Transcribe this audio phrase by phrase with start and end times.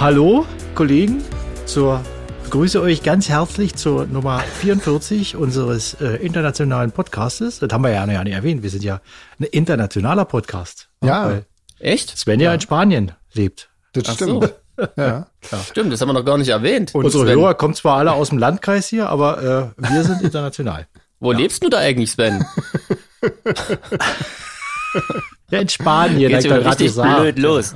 [0.00, 1.24] Hallo, Kollegen,
[1.66, 2.00] zur
[2.44, 7.58] begrüße euch ganz herzlich zur Nummer 44 unseres äh, internationalen Podcastes.
[7.58, 8.62] Das haben wir ja noch nicht erwähnt.
[8.62, 9.00] Wir sind ja
[9.40, 10.88] ein internationaler Podcast.
[11.02, 11.26] Ja.
[11.26, 11.46] Weil
[11.80, 12.16] Echt?
[12.16, 13.70] Sven ja in Spanien lebt.
[13.92, 14.44] Das Ach stimmt.
[14.44, 14.48] so.
[14.96, 15.26] Ja.
[15.68, 16.94] Stimmt, das haben wir noch gar nicht erwähnt.
[16.94, 20.22] Und Unsere Sven, Hörer kommen zwar alle aus dem Landkreis hier, aber äh, wir sind
[20.22, 20.86] international.
[21.18, 22.46] Wo lebst du da eigentlich, Sven?
[25.50, 27.74] Ja, in Spanien, Geht's gerade richtig blöd los.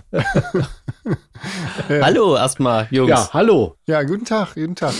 [1.88, 3.10] Hallo erstmal, Jungs.
[3.10, 3.76] Ja, hallo.
[3.86, 4.94] ja, guten Tag, guten Tag.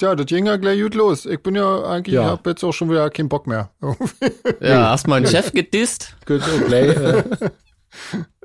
[0.00, 1.26] Ja, das ging ja gleich gut los.
[1.26, 2.22] Ich bin ja eigentlich, Ja.
[2.24, 3.70] ich hab jetzt auch schon wieder keinen Bock mehr.
[4.60, 6.16] Ja, erstmal einen Chef gedisst.
[6.26, 7.22] Gut, so gleich, äh,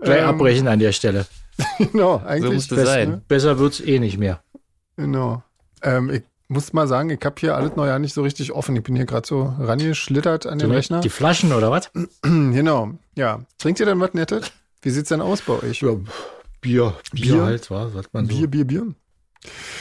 [0.01, 1.25] gleich abbrechen an der Stelle.
[1.77, 2.67] genau, eigentlich.
[2.67, 3.09] best, sein.
[3.09, 3.21] ne?
[3.27, 4.41] Besser wird's eh nicht mehr.
[4.97, 5.43] Genau.
[5.81, 8.75] Ähm, ich muss mal sagen, ich habe hier alles noch ja nicht so richtig offen.
[8.75, 10.99] Ich bin hier gerade so rangeschlittert an den Rechner.
[10.99, 11.89] Die Flaschen oder was?
[12.21, 13.41] genau, ja.
[13.57, 14.51] Trinkt ihr denn was Nettes?
[14.81, 15.81] Wie sieht's denn aus bei euch?
[15.81, 15.95] Ja,
[16.65, 17.43] Bier, Bier, Bier?
[17.43, 18.87] halt, was, was man so, Bier, Bier, Bier.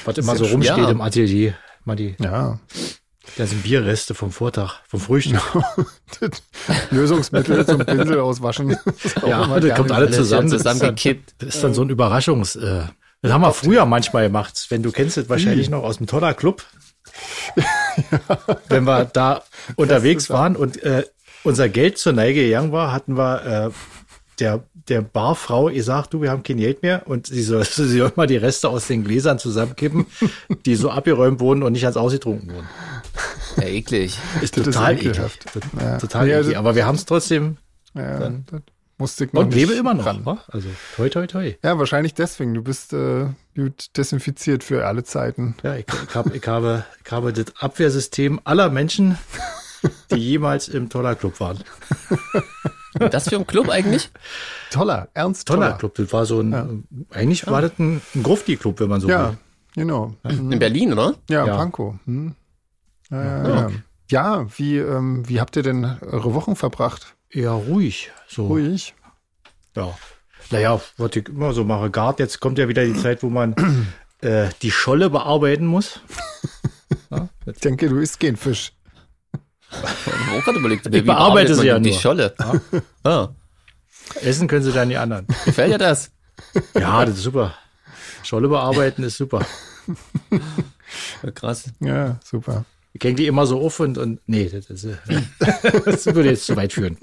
[0.04, 0.88] was immer so ja rumsteht schön.
[0.90, 1.54] im Atelier.
[1.86, 2.58] Mal die Ja.
[3.38, 5.40] ganzen Bierreste vom Vortag, vom Frühstück.
[6.20, 6.42] Das
[6.90, 8.76] Lösungsmittel zum Pinsel auswaschen.
[9.02, 10.48] Das Ja, das kommt alle Alles zusammen.
[10.48, 11.34] hier Das ist dann- zusammengekippt.
[11.38, 12.56] Das ist dann so ein Überraschungs.
[12.56, 12.82] Äh,
[13.22, 14.66] das haben wir früher manchmal gemacht.
[14.68, 16.62] Wenn du kennst es wahrscheinlich noch aus dem Toller Club.
[18.68, 19.42] Wenn wir da
[19.76, 21.04] unterwegs waren und äh,
[21.44, 23.70] unser Geld zur Neige gegangen war, hatten wir äh,
[24.40, 28.12] der, der Barfrau gesagt, du, wir haben kein Geld mehr und sie soll, sie soll
[28.16, 30.06] mal die Reste aus den Gläsern zusammenkippen,
[30.66, 32.68] die so abgeräumt wurden und nicht ganz ausgetrunken wurden.
[33.56, 34.18] Ja, eklig.
[34.42, 35.46] Ist Das ist total ekelhaft.
[35.46, 35.64] eklig.
[35.80, 35.98] Ja.
[35.98, 36.52] Total Ja, eklig.
[36.52, 37.56] das- Aber wir haben es trotzdem
[37.94, 38.60] Ja, Dann- das
[38.98, 40.06] musste ich noch und lebe immer noch.
[40.06, 40.24] ran.
[40.26, 40.38] wa?
[40.48, 41.54] Also toi toi toi.
[41.64, 42.54] Ja, wahrscheinlich deswegen.
[42.54, 45.54] Du bist äh, gut desinfiziert für alle Zeiten.
[45.62, 49.18] Ja, ich, ich, hab, ich, habe, ich habe das Abwehrsystem aller Menschen,
[50.10, 51.58] die jemals im Toller Club waren.
[53.10, 54.10] Das für ein Club eigentlich?
[54.70, 55.78] Toller, ernst Toller toller.
[55.78, 59.30] Club, das war so ein, eigentlich war das ein, ein Grufti-Club, wenn man so Ja,
[59.30, 59.38] will.
[59.74, 60.14] genau.
[60.24, 61.14] In Berlin, oder?
[61.28, 61.56] Ja, Ja.
[61.56, 61.94] Pankow.
[62.06, 62.34] Hm.
[63.10, 63.70] Ja, ja, ja.
[64.10, 67.14] ja wie, ähm, wie habt ihr denn eure Wochen verbracht?
[67.32, 68.10] Ja, ruhig.
[68.28, 68.46] So.
[68.46, 68.94] Ruhig.
[69.76, 69.96] Ja.
[70.50, 71.90] Naja, was ich immer so mache.
[71.90, 73.54] Gart, jetzt kommt ja wieder die Zeit, wo man
[74.20, 76.00] äh, die Scholle bearbeiten muss.
[77.10, 78.72] Ja, Ich denke, du isst kein Fisch.
[79.82, 81.98] Ich habe gerade überlegt, wie bearbeite sie man ja die nur.
[81.98, 82.34] Scholle.
[83.04, 83.28] Ah,
[84.22, 85.26] essen können sie dann die anderen.
[85.44, 86.10] gefällt dir das?
[86.74, 87.54] Ja, das ist super.
[88.22, 89.46] Scholle bearbeiten ist super.
[91.22, 91.70] Ja, krass.
[91.80, 92.64] Ja, super.
[92.92, 94.96] Ich hänge die immer so auf und, und nee, das, ist, äh,
[95.84, 96.96] das würde jetzt zu weit führen.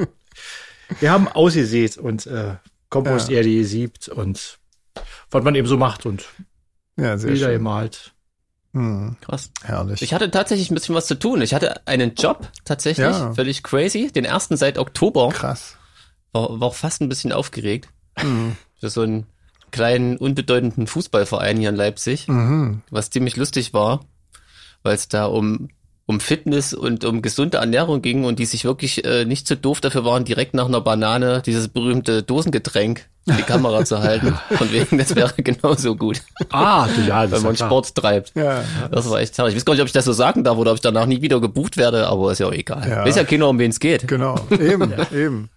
[0.99, 2.55] Wir haben ausgesät und äh,
[2.89, 4.57] Komposterde gesiebt und
[5.29, 6.25] was man eben so macht und
[6.97, 7.57] Ja, sehr Bilder schön.
[7.57, 8.13] gemalt.
[8.73, 9.51] Hm, Krass.
[9.63, 10.01] herrlich.
[10.01, 11.41] Ich hatte tatsächlich ein bisschen was zu tun.
[11.41, 13.33] Ich hatte einen Job, tatsächlich, Ja.
[13.33, 14.11] völlig crazy.
[14.11, 15.29] Den ersten seit Oktober.
[15.29, 15.75] Krass.
[16.31, 17.89] War, war auch fast ein bisschen aufgeregt.
[18.17, 18.55] Hm.
[18.79, 19.25] Für so einen
[19.71, 22.27] kleinen, unbedeutenden Fußballverein hier in Leipzig.
[22.27, 22.81] Mhm.
[22.89, 24.05] was ziemlich lustig war,
[24.83, 25.69] weil es da um
[26.11, 29.81] um Fitness und um gesunde Ernährung ging und die sich wirklich äh, nicht so doof
[29.81, 34.37] dafür waren, direkt nach einer Banane dieses berühmte Dosengetränk in die Kamera zu halten.
[34.51, 37.69] Von wegen, das wäre genauso gut, Ah, du, ja, das wenn man ja klar.
[37.69, 38.31] Sport treibt.
[38.35, 39.53] Ja, Das war echt herrlich.
[39.55, 41.21] Ich weiß gar nicht, ob ich das so sagen darf oder ob ich danach nie
[41.21, 42.87] wieder gebucht werde, aber ist ja auch egal.
[42.89, 43.05] Ja.
[43.05, 44.07] Weiß ja keiner, um wen es geht.
[44.07, 44.35] genau.
[44.51, 45.49] Eben, eben.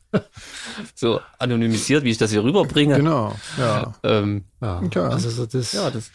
[0.95, 2.97] So anonymisiert, wie ich das hier rüberbringe.
[2.97, 3.35] Genau.
[3.59, 3.95] Ja.
[4.05, 5.09] Ähm, Ja, Ja.
[5.09, 6.11] Also so das, ja, das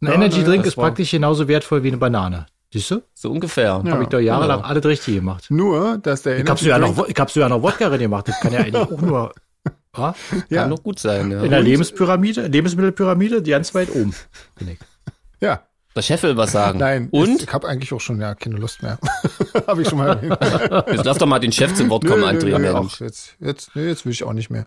[0.00, 2.46] ein Ja, Energy Drink das ist praktisch genauso wertvoll wie eine Banane.
[2.72, 3.02] Siehst du?
[3.14, 3.82] so ungefähr.
[3.84, 3.92] Ja.
[3.92, 4.68] Habe ich doch jahrelang genau.
[4.68, 5.46] alles richtig gemacht.
[5.50, 8.28] Nur, dass der Ich Energy sogar Drink- noch, ich hab sogar noch Wodka drin gemacht.
[8.28, 9.34] Das kann ja eigentlich auch nur
[9.96, 10.14] ja,
[10.48, 11.42] ja, Kann noch gut sein, ja.
[11.42, 14.14] in der Lebenspyramide, Lebensmittelpyramide, die ganz weit oben.
[14.58, 14.78] Bin ich.
[15.40, 15.62] ja.
[15.94, 16.78] Der Chef will was sagen.
[16.80, 17.42] Nein, Und?
[17.42, 18.98] ich habe eigentlich auch schon ja keine Lust mehr.
[19.66, 20.38] habe ich schon mal erwähnt.
[20.90, 24.12] Jetzt lass doch mal den Chef zum Wort kommen, nö, ach, jetzt, jetzt, jetzt will
[24.12, 24.64] ich auch nicht mehr.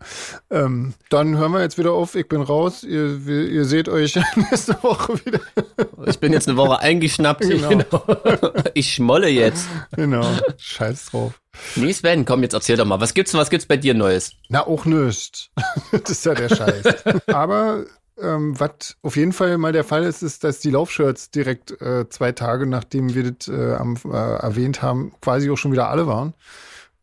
[0.52, 2.16] Ähm, dann hören wir jetzt wieder auf.
[2.16, 2.84] Ich bin raus.
[2.84, 5.40] Ihr, wir- ihr seht euch nächste Woche wieder.
[6.06, 7.42] Ich bin jetzt eine Woche eingeschnappt.
[7.42, 8.04] Genau.
[8.74, 9.68] Ich schmolle jetzt.
[9.96, 10.26] Genau.
[10.58, 11.34] Scheiß drauf.
[11.76, 13.00] Nee, Sven, komm, jetzt erzähl doch mal.
[13.00, 14.34] Was gibt's, was gibt's bei dir Neues?
[14.50, 15.52] Na, auch nicht.
[15.92, 16.84] das ist ja der Scheiß.
[17.28, 17.86] Aber
[18.22, 22.08] ähm, was auf jeden Fall mal der Fall ist, ist, dass die Laufshirts direkt äh,
[22.10, 26.08] zwei Tage, nachdem wir das äh, am, äh, erwähnt haben, quasi auch schon wieder alle
[26.08, 26.34] waren.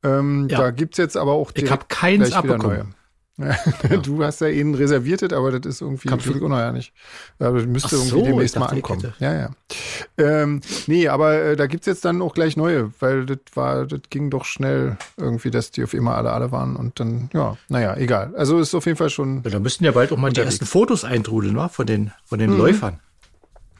[0.03, 0.59] Ähm, Ja.
[0.59, 2.87] Da gibt's jetzt aber auch Ich direkt habe keins gleich wieder neue.
[3.39, 4.03] Abbekommen.
[4.03, 6.93] Du hast ja ihn reserviert, aber das ist irgendwie völlig unerhörlich.
[7.39, 9.13] Ja, das müsste so, irgendwie demnächst mal ankommen.
[9.19, 9.51] Ja, ja.
[10.19, 14.01] Ähm, nee, aber äh, da gibt's jetzt dann auch gleich neue, weil das war, das
[14.11, 17.97] ging doch schnell irgendwie, dass die auf immer alle alle waren und dann, ja, naja,
[17.97, 18.35] egal.
[18.37, 20.55] Also ist auf jeden Fall schon, Ja, da müssten ja bald auch mal die Unterwegs.
[20.61, 21.69] ersten Fotos eintrudeln, wa?
[21.69, 22.43] Von den, von Mhm.
[22.43, 23.01] den Läufern.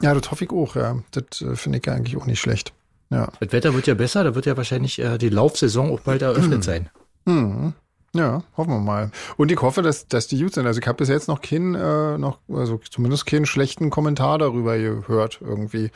[0.01, 0.97] ja, das hoffe ich auch, ja.
[1.11, 2.73] Das äh, finde ich ja eigentlich auch nicht schlecht.
[3.09, 3.27] Ja.
[3.39, 6.63] Das Wetter wird ja besser, da wird ja wahrscheinlich äh, die Laufsaison auch bald eröffnet
[6.63, 6.89] sein.
[7.25, 7.73] Mhm.
[8.15, 9.11] Ja, hoffen wir mal.
[9.37, 10.67] Und ich hoffe, dass, dass die gut sind.
[10.67, 14.77] Also ich habe bis jetzt noch keinen, äh, noch, also zumindest keinen schlechten Kommentar darüber
[14.77, 15.89] gehört irgendwie.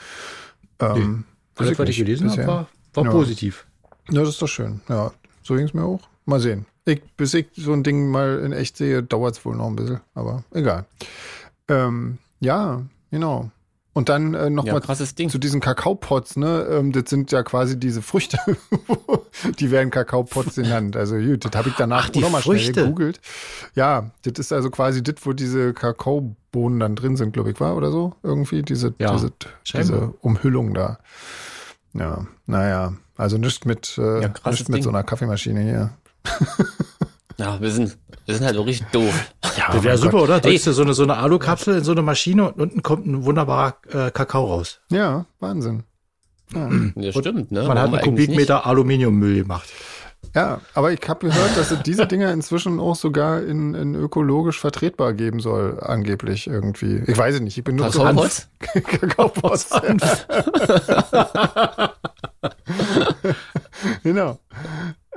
[0.79, 1.25] Ähm,
[1.55, 3.11] weiß Alles, was ich gelesen habe, war, war Ja.
[3.11, 3.65] positiv.
[4.09, 4.81] Ja, das ist doch schön.
[4.89, 5.11] Ja,
[5.43, 6.01] so ging es mir auch.
[6.25, 6.65] Mal sehen.
[6.85, 9.75] Ich, bis ich so ein Ding mal in echt sehe, dauert es wohl noch ein
[9.75, 10.85] bisschen, aber egal.
[11.67, 12.81] Ähm, ja,
[13.11, 13.51] genau.
[13.97, 14.81] Und dann äh, Ja, nochmal
[15.17, 15.27] Ding.
[15.31, 16.67] zu diesen Kakaopots, ne?
[16.69, 18.37] Ähm, das sind ja quasi diese Früchte,
[19.59, 20.95] die werden Kakaopots genannt.
[20.95, 23.19] Also gut, das habe ich danach Ach, die auch noch mal schnell gegoogelt.
[23.73, 27.75] Ja, das ist also quasi das, wo diese Kakaobohnen dann drin sind, glaube ich, war
[27.75, 29.31] oder so irgendwie diese Ja, diese,
[29.75, 30.99] diese Umhüllung da.
[31.95, 34.83] Ja, naja, also nicht mit äh, Ja, nicht mit Ding.
[34.83, 35.89] so einer Kaffeemaschine hier.
[37.39, 39.13] Ja, wir sind, wir sind halt auch richtig doof.
[39.57, 40.23] Ja, das wäre super, Gott.
[40.23, 40.39] oder?
[40.39, 43.25] Drückst du so eine, so eine Alukapsel in so eine Maschine und unten kommt ein
[43.25, 44.81] wunderbarer äh, Kakao raus.
[44.89, 45.83] Ja, Wahnsinn.
[46.53, 46.69] Ja.
[46.95, 47.59] Ja, stimmt, ne?
[47.63, 49.67] Man Warum hat einen Kubikmeter Aluminiummüll gemacht.
[50.33, 54.59] Ja, aber ich habe gehört, dass es diese Dinger inzwischen auch sogar in, in ökologisch
[54.59, 57.03] vertretbar geben soll, angeblich irgendwie.
[57.07, 58.49] Ich weiß es nicht, ich bin nur so Kakaopots?
[58.73, 59.69] Kakaopots.
[64.03, 64.39] genau.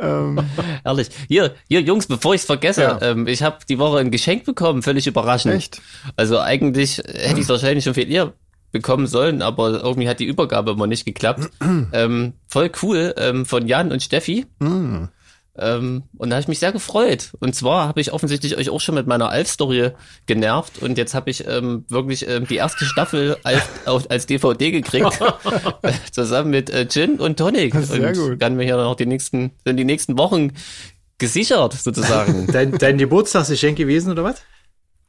[0.00, 0.38] Ähm,
[0.84, 1.08] Ehrlich.
[1.28, 2.98] Hier, hier, Jungs, bevor ich es vergesse, Ja.
[3.02, 5.54] ähm, ich habe die Woche ein Geschenk bekommen, völlig überraschend.
[5.54, 5.80] echt?
[6.16, 8.32] Also eigentlich hätte ich es wahrscheinlich schon viel eher
[8.72, 11.50] bekommen sollen, aber irgendwie hat die Übergabe immer nicht geklappt.
[11.92, 14.46] ähm, voll cool ähm, von Jan und Steffi.
[14.62, 15.08] Hm.
[15.60, 17.32] Ähm, und da habe ich mich sehr gefreut.
[17.40, 19.90] Und zwar habe ich offensichtlich euch auch schon mit meiner Alf-Story
[20.26, 24.70] genervt und jetzt habe ich ähm, wirklich ähm, die erste Staffel als, auf, als DVD
[24.70, 25.20] gekriegt,
[26.12, 27.74] zusammen mit äh, Gin und Tonic.
[27.74, 28.40] Sehr und gut.
[28.40, 30.52] kann mir hier noch die nächsten, sind die nächsten Wochen
[31.18, 32.46] gesichert sozusagen.
[32.52, 34.42] Dein, dein Geburtstagsgeschenk gewesen oder was?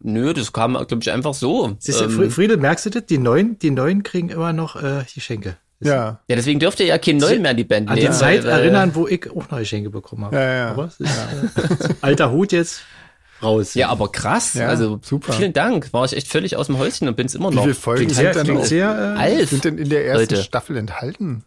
[0.04, 1.76] Nö, das kam, glaube ich, einfach so.
[1.80, 3.06] Siehst du, Ähm, Fri- Friedel, merkst du das?
[3.06, 5.58] Die Neuen, die Neuen kriegen immer noch äh, Geschenke.
[5.84, 6.20] Ja.
[6.28, 8.14] Ja, deswegen dürft ihr ja keinen neuen mehr in die Band An die nehmen.
[8.16, 10.36] Zeit weil- weil- erinnern, wo ich auch noch Geschenke bekommen habe.
[10.36, 10.68] Ja, ja.
[10.72, 12.82] Aber es ist, äh, alter Hut jetzt
[13.42, 13.74] raus.
[13.74, 14.54] Ja, aber krass.
[14.54, 15.34] Ja, also super.
[15.34, 15.92] vielen Dank.
[15.94, 17.64] War ich echt völlig aus dem Häuschen und bin's immer Wie noch.
[17.64, 20.44] viele Folgen sind sehr, denn, sehr äh, sind denn in der ersten Leute.
[20.44, 21.44] Staffel enthalten?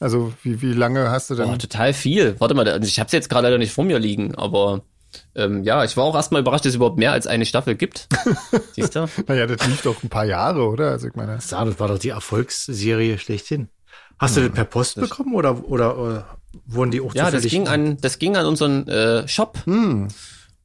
[0.00, 1.46] Also wie, wie lange hast du denn?
[1.46, 2.36] Boah, total viel.
[2.38, 4.82] Warte mal, also ich habe jetzt gerade leider nicht vor mir liegen, aber
[5.34, 8.08] ähm, ja, ich war auch erstmal überrascht, dass es überhaupt mehr als eine Staffel gibt.
[8.72, 9.08] Siehst du?
[9.26, 10.90] naja, das lief doch ein paar Jahre, oder?
[10.90, 13.68] Also ich meine, Ja, das war doch die Erfolgsserie schlechthin.
[14.18, 17.68] Hast du das per Post bekommen oder, oder äh, wurden die auch Ja, das ging
[17.68, 19.58] an, das ging an unseren äh, Shop.
[19.64, 20.08] hm,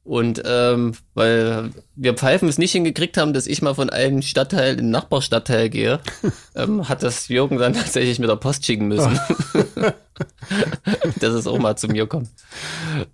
[0.02, 4.72] Und ähm, weil wir Pfeifen es nicht hingekriegt haben, dass ich mal von einem Stadtteil
[4.72, 6.00] in den Nachbarstadtteil gehe,
[6.56, 9.18] ähm, hat das Jürgen dann tatsächlich mit der Post schicken müssen.
[11.20, 12.28] dass es auch mal zu mir kommt.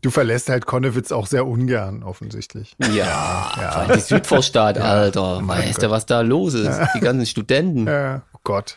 [0.02, 2.76] du verlässt halt Konnewitz auch sehr ungern, offensichtlich.
[2.94, 5.40] Ja, vor allem die Südvorstadt, Alter.
[5.40, 5.82] mein weißt Gott.
[5.84, 6.78] du, was da los ist?
[6.94, 7.86] Die ganzen Studenten.
[7.86, 8.76] Äh, oh Gott.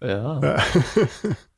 [0.00, 0.40] Ja.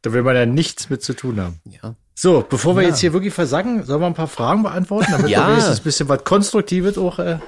[0.03, 1.61] Da will man ja nichts mit zu tun haben.
[1.65, 1.95] ja.
[2.15, 5.47] So, bevor wir jetzt hier wirklich versagen, sollen wir ein paar Fragen beantworten, damit Ja.
[5.47, 7.39] wir wenigstens ein bisschen was Konstruktives auch äh,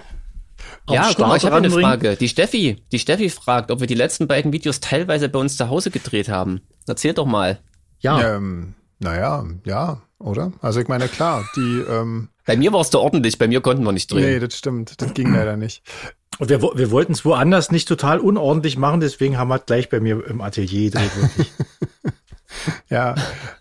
[0.88, 1.69] Ja, guck mal, ich habe eine.
[1.70, 2.17] Frage.
[2.17, 5.69] Die Steffi, die Steffi fragt, ob wir die letzten beiden Videos teilweise bei uns zu
[5.69, 6.62] Hause gedreht haben.
[6.88, 7.58] Erzähl doch mal.
[8.06, 10.53] Ja, Ähm, naja, ja, oder?
[10.62, 13.85] Also ich meine, klar, die, ähm, Bei mir war es da ordentlich, bei mir konnten
[13.85, 14.41] wir nicht nee, drehen.
[14.41, 15.82] das stimmt, das ging leider nicht.
[16.38, 19.89] und wir, wir wollten es woanders nicht total unordentlich machen, deswegen haben wir es gleich
[19.91, 21.53] bei mir im Atelier gedreht, wirklich.
[22.89, 23.15] Ja,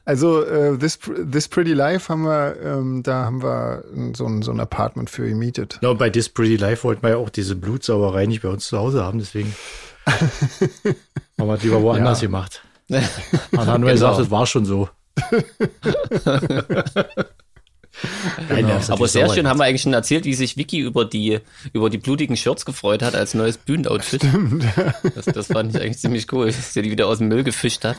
[0.06, 1.00] also äh, this,
[1.32, 3.84] this Pretty Life haben wir, ähm, da haben wir
[4.16, 5.80] so ein, so ein Apartment für gemietet.
[5.82, 8.68] Ja, und bei This Pretty Life wollten wir ja auch diese Blutsauerei nicht bei uns
[8.68, 9.54] zu Hause haben, deswegen
[11.38, 12.28] haben wir es lieber woanders Ja.
[12.28, 12.64] gemacht.
[12.90, 14.90] Man hat nur gesagt, es war schon so.
[18.50, 21.06] Nein, das ist Aber sehr schön haben wir eigentlich schon erzählt, wie sich Vicky über
[21.06, 21.40] die,
[21.72, 24.22] über die blutigen Shirts gefreut hat als neues Bühnenoutfit.
[25.16, 27.86] Das, das fand ich eigentlich ziemlich cool, dass sie die wieder aus dem Müll gefischt
[27.86, 27.98] hat.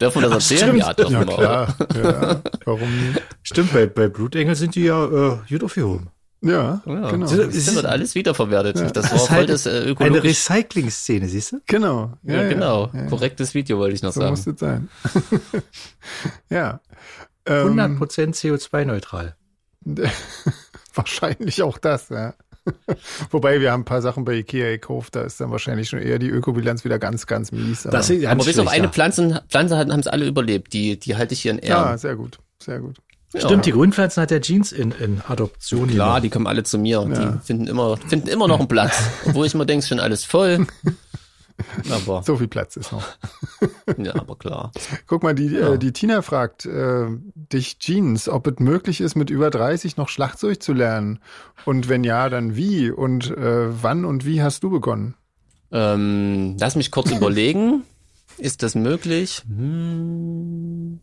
[0.00, 0.58] dürfen wir das erzählen?
[0.60, 0.78] stimmt.
[0.78, 1.26] Ja, dürfen Ja, wir.
[1.36, 1.74] Klar.
[1.94, 3.22] Ja, warum nicht?
[3.42, 6.08] Stimmt, bei, bei Blutengel sind die ja äh, gut aufgehoben.
[6.40, 7.26] Ja, Ja, genau.
[7.26, 8.76] Sie- Das wird alles wiederverwertet.
[8.76, 10.22] Das war Das ist voll halt das äh, Eine ökologisch.
[10.24, 11.60] Recycling-Szene, siehst du?
[11.66, 12.12] Genau.
[12.22, 12.90] Ja, genau.
[12.92, 13.06] Ja, ja.
[13.08, 14.30] Korrektes Video wollte ich noch So sagen.
[14.30, 14.88] muss es sein.
[16.50, 16.80] ja.
[17.46, 17.98] Ähm, 100%
[18.34, 19.34] CO2-neutral.
[20.94, 22.34] wahrscheinlich auch das, ja.
[23.30, 26.18] Wobei wir haben ein paar Sachen bei Ikea gekauft, da ist dann wahrscheinlich schon eher
[26.18, 27.86] die Ökobilanz wieder ganz, ganz mies.
[27.86, 28.90] aber- Das ist ganz Aber bis auf eine ja.
[28.92, 30.72] Pflanzen, Pflanze haben es alle überlebt.
[30.74, 31.82] Die, die halte ich hier in Ehren.
[31.90, 32.96] ja, sehr gut, sehr gut.
[33.34, 33.40] Ja.
[33.40, 36.22] Stimmt, die Grünpflanzen hat der Jeans in, in Adoption Klar, genommen.
[36.22, 37.06] die kommen alle zu mir.
[37.12, 37.32] Ja.
[37.32, 38.98] Die finden immer, finden immer noch einen Platz.
[39.26, 40.66] Obwohl ich immer denke, ist schon alles voll.
[41.90, 43.02] Aber, So viel Platz ist noch.
[43.98, 44.70] ja, aber klar.
[45.08, 45.72] Guck mal, die, Ja.
[45.74, 50.08] äh, die Tina fragt äh, dich, Jeans, ob es möglich ist, mit über 30 noch
[50.08, 51.18] Schlagzeug zu lernen.
[51.64, 52.92] Und wenn ja, dann wie?
[52.92, 55.16] Und äh, wann und wie hast du begonnen?
[55.72, 57.82] Ähm, lass mich kurz überlegen.
[58.38, 59.42] Ist das möglich?
[59.48, 61.00] Hm.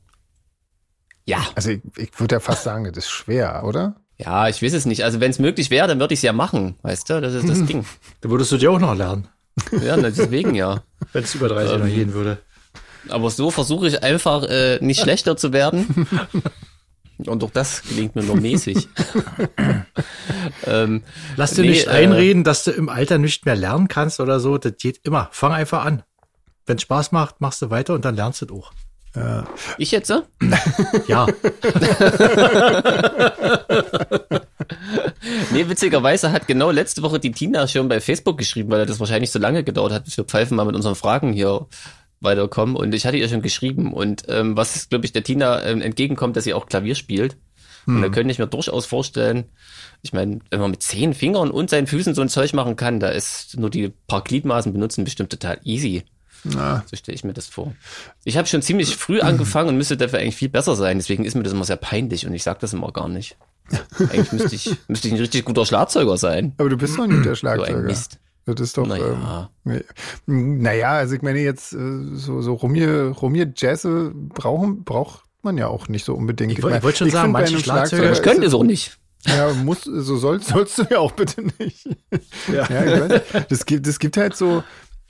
[1.26, 1.40] Ja.
[1.56, 3.96] Also ich, ich würde ja fast sagen, das ist schwer, oder?
[4.18, 5.04] Ja, ich weiß es nicht.
[5.04, 7.20] Also wenn es möglich wäre, dann würde ich es ja machen, weißt du?
[7.22, 7.86] Das ist das Ding.
[8.22, 9.28] Da würdest du dir auch noch lernen,
[9.84, 10.84] Ja, deswegen ja.
[11.14, 12.38] wenn es über 30 noch gehen würde.
[13.10, 16.08] Aber so versuche ich einfach äh, nicht schlechter zu werden.
[17.26, 18.90] Und auch das gelingt mir nur mäßig.
[20.66, 21.04] ähm,
[21.38, 24.40] Lass dir Nee, nicht äh, einreden, dass du im Alter nicht mehr lernen kannst oder
[24.40, 24.58] so.
[24.58, 25.30] Das geht immer.
[25.32, 26.04] Fang einfach an.
[26.66, 28.74] Wenn Spaß macht, machst du weiter und dann lernst du es auch.
[29.78, 30.10] Ich jetzt?
[30.10, 30.22] äh?
[31.08, 31.28] Ja,
[35.52, 39.32] Nee, witzigerweise hat genau letzte Woche die Tina schon bei Facebook geschrieben, weil das wahrscheinlich
[39.32, 41.68] so lange gedauert hat, bis wir Pfeifen mal mit unseren Fragen hier
[42.22, 42.76] weiterkommen.
[42.76, 43.94] Und ich hatte ihr schon geschrieben.
[43.94, 47.38] Und ähm, was, glaube ich, der Tina ähm, entgegenkommt, dass sie auch Klavier spielt.
[47.88, 49.46] Und da könnte ich mir durchaus vorstellen,
[50.02, 53.00] ich meine, wenn man mit zehn Fingern und seinen Füßen so ein Zeug machen kann,
[53.00, 56.04] da ist nur die paar Gliedmaßen benutzen bestimmt total easy.
[56.54, 57.74] Na, So stelle ich mir das vor.
[58.24, 60.98] Ich habe schon ziemlich früh angefangen und müsste dafür eigentlich viel besser sein.
[61.00, 63.38] Deswegen ist mir das immer sehr peinlich und ich sage das immer gar nicht.
[64.00, 66.54] Eigentlich müsste ich, müsste ich ein richtig guter Schlagzeuger sein.
[66.58, 67.80] aber du bist doch nicht der So ein Schlagzeuger.
[67.82, 68.20] Mist.
[68.46, 68.86] Das ist doch.
[68.86, 69.50] Naja.
[69.66, 71.78] Ähm, naja, also ich meine jetzt äh,
[72.14, 76.52] so so Rumier Rumier Jazze brauchen braucht man ja auch nicht so unbedingt.
[76.52, 78.50] Ich wollt- meine, ich wollte schon sagen, find, bei manche einem Schlagzeuger- Ich könnte es-
[78.50, 79.00] es auch nicht.
[79.28, 81.88] Ja, muss, so soll, sollst du ja auch bitte nicht.
[82.54, 82.70] Ja.
[82.70, 84.64] Ja, ich das gibt, das gibt halt so,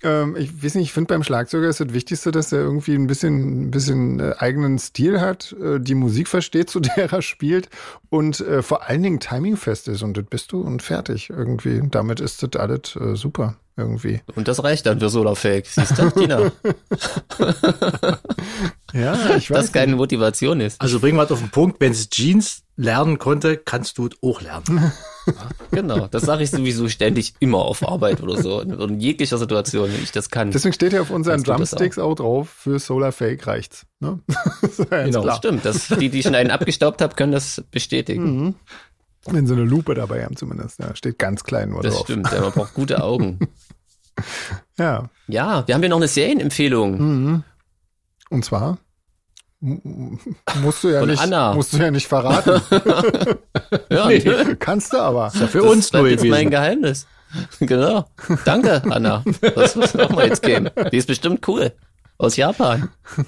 [0.04, 3.08] ähm, ich weiß nicht, ich finde beim Schlagzeuger ist das Wichtigste, dass er irgendwie ein
[3.08, 7.70] bisschen, ein bisschen äh, eigenen Stil hat, äh, die Musik versteht, zu der er spielt
[8.10, 11.82] und äh, vor allen Dingen timingfest ist und das bist du und fertig irgendwie.
[11.90, 14.22] Damit ist das alles äh, super irgendwie.
[14.36, 15.66] Und das reicht dann für Solarfake.
[15.68, 16.52] Siehst du, Tina?
[18.94, 20.80] Ja, ich Das keine Motivation ist.
[20.80, 21.82] also bringen wir es auf den Punkt.
[21.82, 24.92] Wenn es Jeans lernen konnte, kannst du es auch lernen.
[25.72, 26.08] Genau.
[26.08, 28.62] Das sage ich sowieso ständig immer auf Arbeit oder so.
[28.62, 30.52] In, jeglicher Situation, wenn ich das kann.
[30.52, 32.16] Deswegen steht ja auf unseren das Drumsticks auch.
[32.16, 33.86] drauf, für Solar Fake reicht's.
[34.00, 34.20] Ne?
[34.62, 35.22] Das ja Genau.
[35.24, 35.38] klar.
[35.38, 35.66] Stimmt.
[35.66, 38.56] Das, die, die schon einen abgestaubt haben, können das bestätigen.
[39.26, 40.80] Wenn sie eine Lupe dabei haben zumindest.
[40.80, 42.04] Ja, steht ganz klein nur Das drauf.
[42.06, 42.32] stimmt.
[42.32, 43.40] Ja, man braucht gute Augen.
[44.78, 45.10] Ja.
[45.28, 46.98] Ja, wir haben ja noch eine Serienempfehlung.
[47.26, 47.44] Mhm.
[48.30, 48.78] Und zwar
[49.60, 51.54] musst du ja Von nicht, Anna.
[51.54, 52.62] musst du ja nicht verraten.
[53.90, 54.20] Ja, Nee.
[54.60, 55.30] Kannst du aber.
[55.32, 56.50] Für das uns nur jetzt mein.
[56.50, 57.08] Geheimnis.
[57.60, 58.06] Genau.
[58.46, 59.24] Danke, Anna.
[59.56, 60.70] Das muss auch mal jetzt geben.
[60.92, 61.74] Die ist bestimmt cool.
[62.18, 62.90] Aus Japan.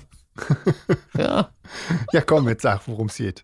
[1.17, 1.49] Ja,
[2.13, 3.43] Ja, komm, jetzt sag, worum es geht.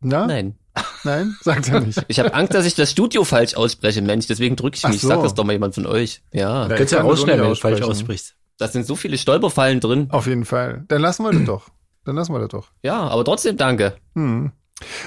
[0.00, 0.26] Na?
[0.26, 0.56] nein.
[1.04, 1.36] Nein?
[1.42, 2.02] Sagt er nicht.
[2.08, 4.26] Ich habe Angst, dass ich das Studio falsch ausspreche, Mensch.
[4.28, 5.00] Deswegen drücke ich mich.
[5.00, 5.08] so.
[5.08, 6.22] Sag das doch mal jemand von euch.
[6.32, 8.36] Ja, Ja, ja kann das auch rausschneiden, wenn du falsch aussprichst.
[8.58, 10.06] da sind so viele Stolperfallen drin.
[10.10, 10.84] Auf jeden Fall.
[10.88, 11.68] Dann lassen wir das doch.
[12.04, 12.70] Dann lassen wir das doch.
[12.82, 13.94] Ja, aber trotzdem danke.
[14.14, 14.52] Hm.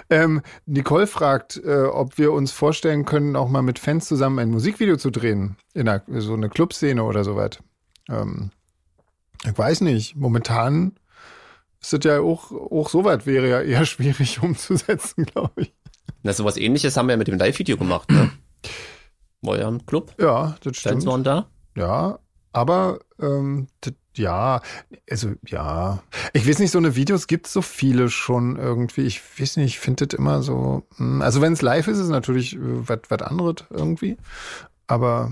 [0.10, 4.50] Ähm, Nicole fragt, äh, ob wir uns vorstellen können, auch mal mit Fans zusammen ein
[4.52, 5.58] Musikvideo zu drehen.
[5.74, 7.58] In einer, so eine Clubszene oder sowas.
[8.10, 8.52] Ähm,
[9.44, 10.16] ich weiß nicht.
[10.16, 10.94] Momentan
[11.82, 15.74] ist das ja auch, auch sowas wäre ja eher schwierig umzusetzen, glaube ich.
[16.22, 18.32] Na, sowas ähnliches haben wir ja mit dem Live-Video gemacht, ne?
[19.42, 20.14] War ja im Club.
[20.20, 21.06] Ja, das Fans stimmt.
[21.06, 21.50] waren da.
[21.76, 22.20] Ja,
[22.54, 24.62] aber ähm, das, ja,
[25.10, 26.04] also ja.
[26.34, 29.02] Ich weiß nicht, so eine Videos gibt so viele schon irgendwie.
[29.02, 30.84] Ich weiß nicht, ich finde das immer so.
[30.98, 34.18] hm, Also wenn es live ist, ist es natürlich äh, was anderes irgendwie.
[34.88, 35.32] Aber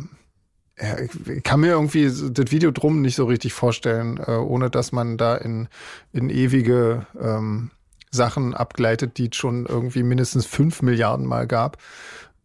[0.79, 4.91] ja, ich, kann mir irgendwie das Video drum nicht so richtig vorstellen, äh, ohne dass
[4.91, 5.67] man da in,
[6.11, 7.71] in ewige ähm,
[8.09, 11.77] Sachen abgleitet, die es schon irgendwie mindestens fünf Milliarden Mal gab.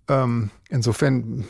[0.08, 1.44] Ähm, insofern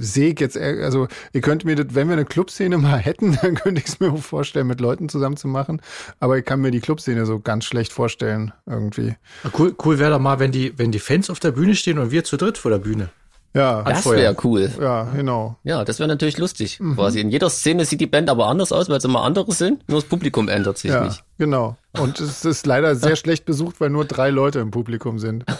[0.00, 3.54] sehe ich jetzt, also ihr könnt mir das, wenn wir eine Clubszene mal hätten, dann
[3.54, 5.80] könnte ich es mir vorstellen, mit Leuten zusammen zu machen.
[6.20, 9.14] Aber ich kann mir die Clubszene so ganz schlecht vorstellen, irgendwie.
[9.56, 12.10] Cool, cool wäre doch mal, wenn die, wenn die Fans auf der Bühne stehen und
[12.10, 13.10] wir zu dritt vor der Bühne.
[13.56, 14.68] Ja, Das wäre cool.
[14.80, 15.56] ja, genau.
[15.62, 16.80] Ja, das wäre natürlich lustig.
[16.96, 19.88] Quasi in jeder Szene sieht die Band aber anders aus, weil es immer andere sind.
[19.88, 21.22] Nur das Publikum ändert sich Ja, nicht.
[21.38, 21.76] genau.
[21.96, 25.44] Und es ist leider sehr schlecht besucht, weil nur drei Leute im Publikum sind.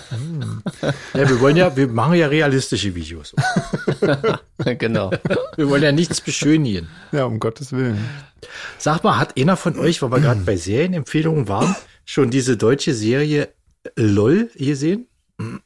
[1.15, 3.35] Ja, wir wollen ja, wir machen ja realistische Videos.
[4.79, 5.11] genau.
[5.57, 6.89] Wir wollen ja nichts beschönigen.
[7.13, 7.99] Ja, um Gottes Willen.
[8.79, 11.75] Sag mal, hat einer von euch, weil wir gerade bei Serienempfehlungen waren,
[12.05, 13.49] schon diese deutsche Serie
[13.97, 15.07] LOL gesehen?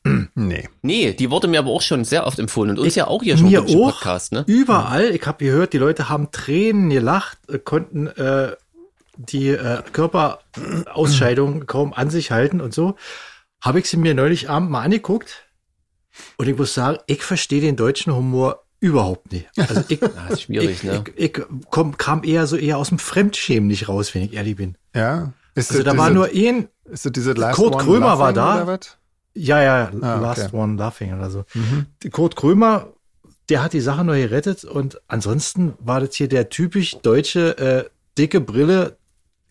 [0.34, 0.68] Nee.
[0.82, 3.36] Nee, die wurde mir aber auch schon sehr oft empfohlen und uns ja auch hier
[3.36, 3.92] schon ich, im auch.
[3.92, 4.44] Podcast, ne?
[4.46, 5.14] Überall.
[5.14, 8.52] Ich habe gehört, die Leute haben Tränen gelacht, äh, konnten äh,
[9.16, 12.96] die äh, Körperausscheidung kaum an sich halten und so.
[13.60, 15.44] Habe ich sie mir neulich Abend mal angeguckt
[16.36, 19.48] und ich muss sagen, ich verstehe den deutschen Humor überhaupt nicht.
[19.56, 21.02] Also ich, Ah, ist schwierig, ich, ne?
[21.16, 24.56] ich, ich komm, kam eher so eher aus dem Fremdschämen nicht raus, wenn ich ehrlich
[24.56, 24.76] bin.
[24.94, 25.32] Ja.
[25.54, 28.78] Ist Also da war diese- nur ein, Ist diese Last Kurt One Krömer war da.
[29.38, 30.56] Ja, ja, Ah, Last okay.
[30.56, 31.44] One Laughing oder so.
[31.54, 31.86] Mhm.
[32.10, 32.88] Kurt Krömer,
[33.48, 37.84] der hat die Sache neu gerettet und ansonsten war das hier der typisch deutsche äh,
[38.18, 38.96] dicke Brille,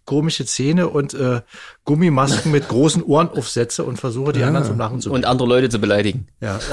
[0.05, 1.41] komische Zähne und äh,
[1.85, 4.47] Gummimasken mit großen Ohren aufsetze und versuche, die Ja.
[4.47, 6.27] anderen zum Lachen zu Und andere Leute zu beleidigen.
[6.41, 6.59] Ja.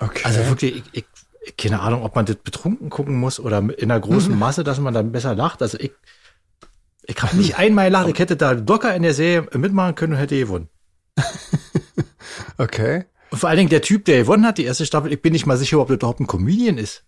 [0.00, 0.22] Okay.
[0.24, 1.04] Also wirklich, ich,
[1.46, 4.80] ich, keine Ahnung, ob man das betrunken gucken muss oder in einer großen Masse, dass
[4.80, 5.62] man dann besser lacht.
[5.62, 5.92] Also ich,
[7.04, 8.08] ich habe nicht einmal gelacht.
[8.08, 10.68] Ich hätte da locker in der Serie mitmachen können und hätte gewonnen.
[12.58, 13.04] Okay.
[13.30, 15.46] Und vor allen Dingen der Typ, der gewonnen hat, die erste Staffel, ich bin nicht
[15.46, 17.04] mal sicher, ob das überhaupt ein Comedian ist.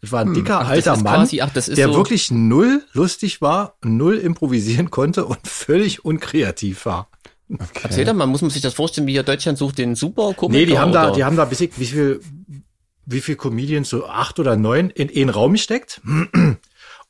[0.00, 3.76] Das war ein dicker, Ach, alter Mann, quasi- ach, der so- wirklich null lustig war,
[3.82, 7.08] null improvisieren konnte und völlig unkreativ war.
[7.82, 10.58] Erzähl doch mal, muss man sich das vorstellen, wie hier Deutschland sucht den Superkomiker?
[10.60, 11.16] Nee, die haben da, oder?
[11.16, 12.20] die haben da bis ich, wie viel,
[13.06, 16.00] wie viel Comedians, so acht oder neun in einen Raum gesteckt.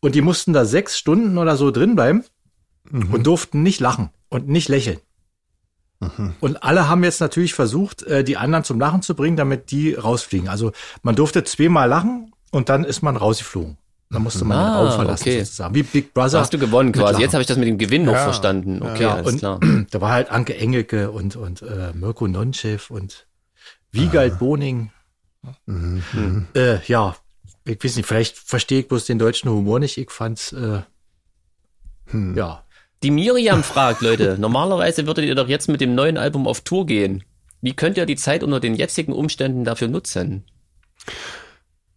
[0.01, 2.25] Und die mussten da sechs Stunden oder so drin bleiben
[2.93, 4.99] und durften nicht lachen und nicht lächeln.
[6.40, 9.95] Und alle haben jetzt natürlich versucht, äh, die anderen zum Lachen zu bringen, damit die
[9.95, 10.49] rausfliegen.
[10.49, 10.71] Also
[11.02, 13.76] man durfte zweimal lachen und dann ist man rausgeflogen.
[14.11, 15.40] Dann musste man den Ah, Raum verlassen okay.
[15.40, 15.75] sozusagen.
[15.75, 16.31] Wie Big Brother.
[16.31, 17.12] Da hast du gewonnen quasi.
[17.14, 17.21] Lachen.
[17.21, 18.23] Jetzt habe ich das mit dem Gewinn noch Ja.
[18.25, 18.81] verstanden.
[18.81, 19.61] Okay, Ja, alles und klar.
[19.90, 23.26] da war halt Anke Engelke und, und äh, Mirko Nonchev und
[23.93, 24.90] Wiegald Boning.
[26.55, 27.17] Äh, ja,
[27.64, 29.99] ich weiß nicht, vielleicht verstehe ich bloß den deutschen Humor nicht.
[29.99, 30.83] Ich fand's, äh,
[32.35, 32.64] ja.
[33.02, 36.87] Die Miriam fragt, Leute, normalerweise würdet ihr doch jetzt mit dem neuen Album auf Tour
[36.87, 37.25] gehen.
[37.61, 40.45] Wie könnt ihr die Zeit unter den jetzigen Umständen dafür nutzen?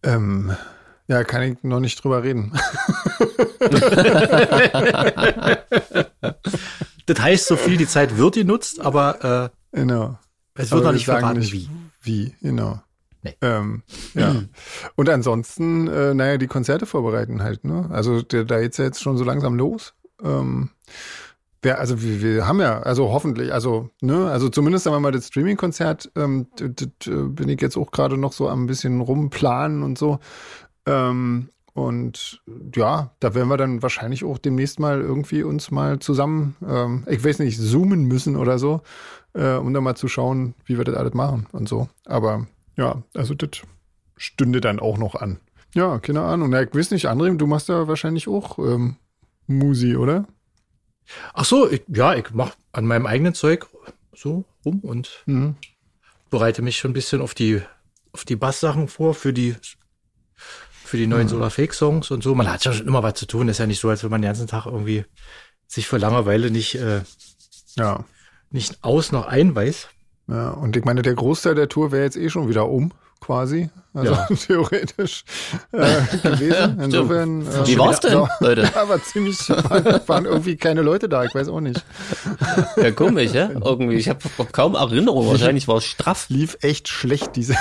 [0.03, 0.55] Ähm,
[1.07, 2.53] ja, kann ich noch nicht drüber reden.
[7.07, 10.17] Das heißt so viel, die Zeit wird genutzt, aber Genau.
[10.55, 11.69] äh, es Aber wird noch wir nicht verraten, nicht, wie.
[12.01, 12.81] Wie, genau.
[13.23, 13.35] Nee.
[13.41, 14.35] Ähm, ja.
[14.95, 17.87] Und ansonsten, äh, naja, die Konzerte vorbereiten halt, ne?
[17.91, 19.93] Also der, da geht's ja jetzt schon so langsam los.
[20.23, 20.69] Ähm,
[21.63, 25.11] ja, also wir, wir haben ja, also hoffentlich, also, ne, also zumindest sagen wir mal
[25.11, 30.19] das Streaming-Konzert, ähm, bin ich jetzt auch gerade noch so am bisschen rumplanen und so.
[30.87, 32.41] Ähm, und
[32.75, 37.23] ja, da werden wir dann wahrscheinlich auch demnächst mal irgendwie uns mal zusammen, ähm, ich
[37.23, 38.81] weiß nicht, zoomen müssen oder so,
[39.33, 41.87] äh, um dann mal zu schauen, wie wir das alles machen und so.
[42.05, 43.61] Aber ja, also das
[44.17, 45.39] stünde dann auch noch an.
[45.73, 46.51] Ja, keine Ahnung.
[46.51, 48.97] Ja, ich weiß nicht, André, du machst ja wahrscheinlich auch ähm,
[49.57, 50.25] Musi, oder?
[51.33, 53.67] Ach so, ich, ja, ich mach an meinem eigenen Zeug
[54.13, 55.55] so rum und Mhm.
[56.29, 57.61] bereite mich schon ein bisschen auf die,
[58.13, 59.55] auf die Basssachen vor, für die,
[60.83, 62.35] für die neuen Solar Fake Songs und so.
[62.35, 63.47] Man hat ja schon immer was zu tun.
[63.49, 65.05] Ist ja nicht so, als wenn man den ganzen Tag irgendwie
[65.67, 67.01] sich vor Langeweile nicht, äh,
[67.75, 68.03] Ja.
[68.49, 69.89] nicht aus noch ein weiß.
[70.27, 73.69] Ja, und ich meine, der Großteil der Tour wäre jetzt eh schon wieder um, quasi.
[73.93, 74.25] Also Ja.
[74.35, 75.23] theoretisch
[75.71, 76.79] äh, gewesen.
[76.83, 77.41] Insofern.
[77.47, 78.69] äh, Wie war's denn, Ja, Leute?
[78.75, 81.83] aber ziemlich, waren, waren irgendwie keine Leute da, ich weiß auch nicht.
[82.77, 83.49] Ja, komisch, ja?
[83.49, 84.19] Irgendwie, ich habe
[84.51, 85.27] kaum Erinnerung.
[85.27, 86.25] Wahrscheinlich war es straff.
[86.29, 87.55] Lief echt schlecht, diese.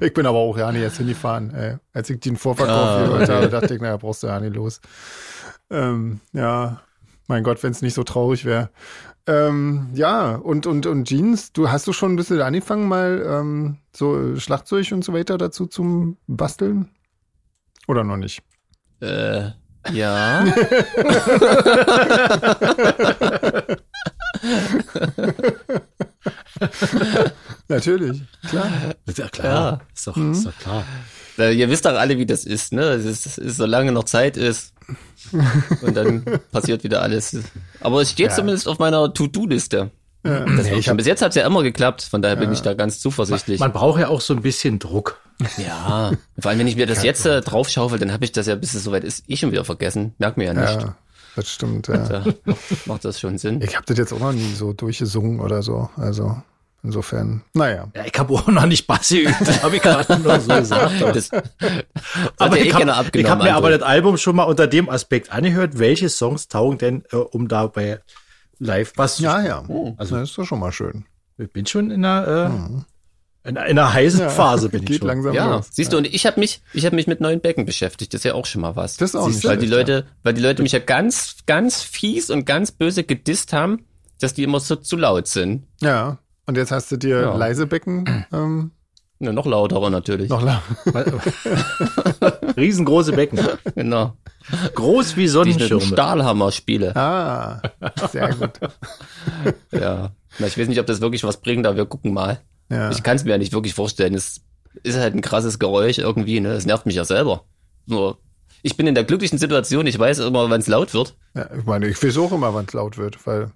[0.00, 1.54] ich bin aber auch ja nicht erst hingefahren.
[1.54, 1.76] Ey.
[1.92, 3.32] Als ich den Vorverkauf Ah, gehört okay.
[3.32, 4.80] habe, dachte ich, naja, brauchst du ja nicht los.
[5.70, 6.80] Ähm, ja,
[7.26, 8.70] mein Gott, wenn es nicht so traurig wäre.
[9.26, 13.78] Ähm, ja, und, und, und Jeans, du hast du schon ein bisschen angefangen, mal ähm,
[13.94, 16.88] so Schlagzeug und so weiter dazu zum Basteln?
[17.86, 18.42] Oder noch nicht?
[19.00, 19.50] Äh,
[19.92, 20.44] ja.
[27.68, 28.70] Natürlich, klar.
[29.06, 29.30] Ist ja Ja.
[29.30, 29.80] klar.
[29.94, 30.84] Ist, doch, ist doch klar.
[31.38, 32.82] Ihr wisst doch alle, wie das ist, ne?
[32.82, 34.74] Es ist, es ist, solange noch Zeit ist.
[35.82, 37.36] Und dann passiert wieder alles.
[37.82, 38.36] Aber es steht Ja.
[38.36, 39.90] zumindest auf meiner To-Do-Liste.
[40.24, 40.46] Ja.
[40.76, 43.58] Ich hab- Bis jetzt hat's ja immer geklappt, von daher bin ich da ganz zuversichtlich.
[43.58, 45.18] Man braucht ja auch so ein bisschen Druck.
[45.58, 48.54] ja, vor allem wenn ich mir das jetzt äh, draufschaufel, dann habe ich das ja,
[48.54, 50.14] bis es soweit ist, eh schon wieder vergessen.
[50.18, 50.80] Merkt mir ja nicht.
[50.80, 50.94] Ja,
[51.34, 51.96] das stimmt, ja.
[51.96, 52.24] Da
[52.86, 53.60] macht das schon Sinn.
[53.62, 55.90] Ich habe das jetzt auch noch nie so durchgesungen oder so.
[55.96, 56.40] Also
[56.82, 57.88] insofern, naja.
[57.94, 60.92] Ja, ich habe auch noch nicht Bass geübt, habe ich gerade nur so gesagt.
[61.02, 61.42] Aber, Das, das
[62.38, 63.78] aber ja ich habe hab mir aber André.
[63.78, 68.00] das Album schon mal unter dem Aspekt angehört, welche Songs taugen denn, äh, um dabei
[68.58, 69.46] live Bass zu Ja, spielen.
[69.46, 69.64] ja.
[69.68, 69.94] Oh.
[69.96, 71.04] Also das ist doch schon mal schön.
[71.38, 72.26] Ich bin schon in einer,
[73.44, 75.08] äh, in, in einer heißen Phase bin ich schon.
[75.08, 75.68] langsam Ja, los.
[75.72, 78.12] siehst du, und ich habe mich, ich habe mich mit neuen Becken beschäftigt.
[78.14, 78.96] Das ist ja auch schon mal was.
[78.98, 81.82] Das ist auch Siehst nicht weil die Leute, weil die Leute mich ja ganz, ganz
[81.82, 83.84] fies und ganz böse gedisst haben,
[84.20, 85.64] dass die immer so zu laut sind.
[85.80, 86.18] Ja.
[86.46, 87.36] Und jetzt hast du dir Ja.
[87.36, 88.72] leise Becken ähm,
[89.20, 90.28] Ja, noch lauterer natürlich.
[90.28, 90.62] noch la
[92.56, 93.40] Riesengroße Becken.
[93.74, 94.16] Genau.
[94.74, 95.82] Groß wie Die ich mit dem Sonnenschirme.
[95.82, 96.94] Stahlhammer spiele.
[96.96, 97.62] Ah,
[98.10, 98.58] sehr gut.
[99.70, 100.10] Ja.
[100.38, 102.40] Na, ich weiß nicht, ob das wirklich was bringt, aber wir gucken mal.
[102.70, 102.90] Ja.
[102.90, 104.14] Ich kann es mir ja nicht wirklich vorstellen.
[104.14, 104.40] Es
[104.82, 106.50] ist halt ein krasses Geräusch irgendwie, ne?
[106.52, 107.44] Es nervt mich ja selber.
[107.86, 108.18] Nur,
[108.62, 111.16] ich bin in der glücklichen Situation, ich weiß immer, wann es laut wird.
[111.34, 113.50] ja, ich meine, ich weiß auch immer, wann es laut wird, weil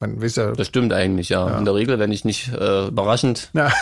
[0.00, 1.58] Man weiß ja, Das stimmt eigentlich, ja.
[1.58, 3.72] In der Regel, wenn ich nicht äh, überraschend na,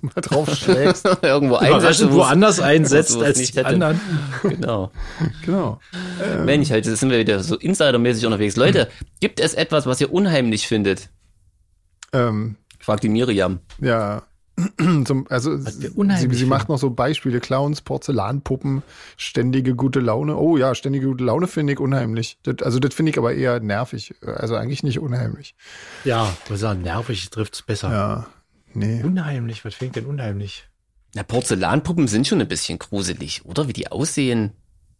[0.00, 1.04] mal drauf schlägst.
[1.22, 3.68] irgendwo es- woanders einsetzt als nicht die hätte.
[3.68, 4.00] anderen.
[4.44, 4.92] Genau.
[5.44, 5.80] Genau.
[6.44, 8.54] Mensch, halt, jetzt sind wir wieder so insidermäßig unterwegs.
[8.54, 11.08] Leute, gibt es etwas, was ihr unheimlich findet?
[12.12, 13.58] Ähm, Fragt die Miriam.
[13.80, 14.22] ja.
[15.04, 18.82] Zum, also sie, unheimlich sie macht noch so Beispiele, Clowns, Porzellanpuppen,
[19.16, 20.36] ständige gute Laune.
[20.36, 22.38] Oh ja, ständige gute Laune finde ich unheimlich.
[22.44, 24.14] Das, also das finde ich aber eher nervig.
[24.22, 25.56] Also eigentlich nicht unheimlich.
[26.04, 27.90] Ja, wir sagen, nervig trifft's besser.
[27.90, 28.26] Ja,
[28.74, 29.02] nee.
[29.02, 30.68] Unheimlich, was fängt denn unheimlich?
[31.14, 33.66] Na, Porzellanpuppen sind schon ein bisschen gruselig, oder?
[33.66, 34.52] Wie die aussehen.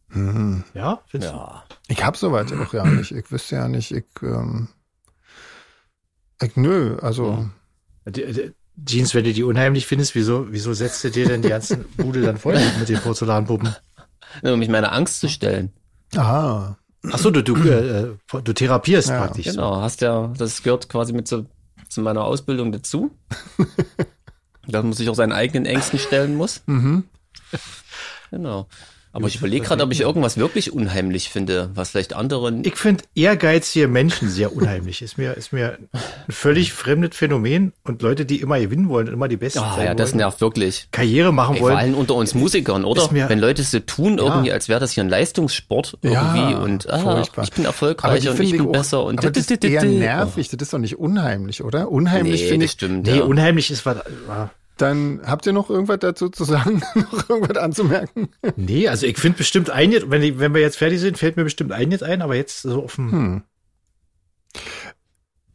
[0.08, 0.64] Mhm.
[0.74, 1.64] Ja, findest Ja.
[1.88, 3.12] Ich hab soweit auch ja nicht.
[3.12, 4.68] Ich wüsste ja nicht, ich, ähm,
[6.40, 7.48] ich nö, also
[8.04, 8.10] du?
[8.10, 8.52] Die- die-
[8.84, 12.22] Jeans, wenn du die unheimlich findest, wieso, wieso setzt du dir denn die ganzen Bude
[12.22, 13.74] dann voll mit den Porzellanpuppen?
[14.42, 15.72] Nur um mich meiner Angst zu stellen.
[16.16, 16.76] ah,
[17.12, 19.46] Ach so, du, du, äh, äh, du therapierst Ja, praktisch.
[19.46, 21.46] Genau, hast ja, das gehört quasi mit zu,
[21.88, 23.10] zu meiner Ausbildung dazu.
[24.66, 26.62] dass man sich auch seinen eigenen Ängsten stellen muss.
[26.66, 27.04] mhm.
[28.30, 28.66] Genau.
[29.14, 32.64] Aber ich überlege gerade, ob ich irgendwas wirklich unheimlich finde, was vielleicht anderen.
[32.64, 35.02] Ich finde ehrgeizige Menschen sehr unheimlich.
[35.02, 39.14] Ist mir, ist mir ein völlig fremdes Phänomen und Leute, die immer gewinnen wollen und
[39.14, 40.88] immer die Besten Ah sein ja, das wollen, nervt wirklich.
[40.90, 41.78] Karriere machen Ey, vor wollen.
[41.78, 43.08] allem unter uns Musikern, oder?
[43.12, 46.90] Mir- Wenn Leute so tun, irgendwie, als wäre das hier ein Leistungssport Ja, irgendwie und
[46.90, 49.86] ah, ich bin erfolgreicher und ich bin auch- besser und aber das ist eher Oh.
[49.86, 50.48] nervig.
[50.48, 51.88] Das ist doch nicht unheimlich, oder?
[51.90, 52.72] Unheimlich Nee, finde das ich.
[52.72, 53.06] stimmt.
[53.06, 53.22] Nee, ja.
[53.22, 53.98] unheimlich ist was.
[54.76, 58.28] Dann habt ihr noch irgendwas dazu zu sagen, noch irgendwas anzumerken?
[58.56, 61.36] Nee, also ich finde bestimmt ein jetzt, wenn, ich, wenn wir jetzt fertig sind, fällt
[61.36, 63.42] mir bestimmt ein jetzt ein, aber jetzt so auf dem, Hm.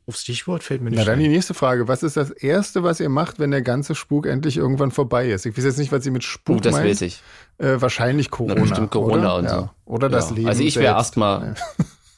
[0.08, 1.20] aufs Stichwort fällt mir nicht Na dann ein.
[1.20, 1.88] die nächste Frage.
[1.88, 5.46] Was ist das Erste, was ihr macht, wenn der ganze Spuk endlich irgendwann vorbei ist?
[5.46, 6.86] Ich weiß jetzt nicht, was sie mit Spuk Oh, das meint.
[6.88, 7.22] weiß ich.
[7.58, 8.56] Äh, wahrscheinlich Corona.
[8.62, 9.36] bestimmt Corona oder?
[9.36, 9.56] und ja.
[9.60, 9.70] so.
[9.86, 10.36] Oder das Ja.
[10.38, 11.56] Leben Also ich wäre erstmal,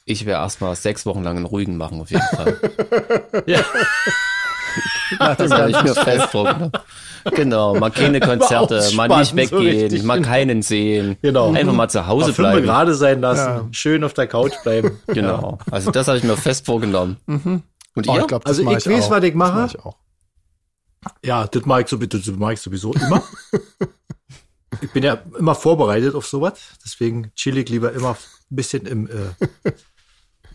[0.04, 2.58] ich wäre erstmal sechs Wochen lang einen ruhigen machen, auf jeden Fall.
[3.46, 3.60] Ja.
[5.18, 6.72] Das habe ich mir fest vorgenommen.
[7.34, 11.16] Genau, mal keine Konzerte, mal nicht so weggehen, richtig, mal keinen sehen.
[11.22, 11.52] Genau.
[11.52, 12.62] Einfach mal zu Hause fünf bleiben.
[12.64, 13.68] gerade sein lassen, Ja.
[13.70, 14.98] schön auf der Couch bleiben.
[15.06, 15.58] Genau.
[15.70, 17.16] Also das habe ich mir fest vorgenommen.
[17.26, 18.20] Und Oh, ihr?
[18.22, 19.10] ich glaub, das Also mach ich weiß, auch.
[19.10, 19.52] was ich mache.
[19.52, 19.96] Das mach ich auch.
[21.24, 23.22] Ja, das mag ich, so, das mag ich sowieso immer.
[24.80, 26.54] ich bin ja immer vorbereitet auf sowas,
[26.84, 29.70] deswegen chill ich lieber immer ein bisschen im, äh,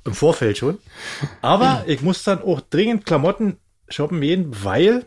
[0.05, 0.79] im Vorfeld schon.
[1.41, 3.57] Aber ich muss dann auch dringend Klamotten
[3.89, 5.05] shoppen gehen, weil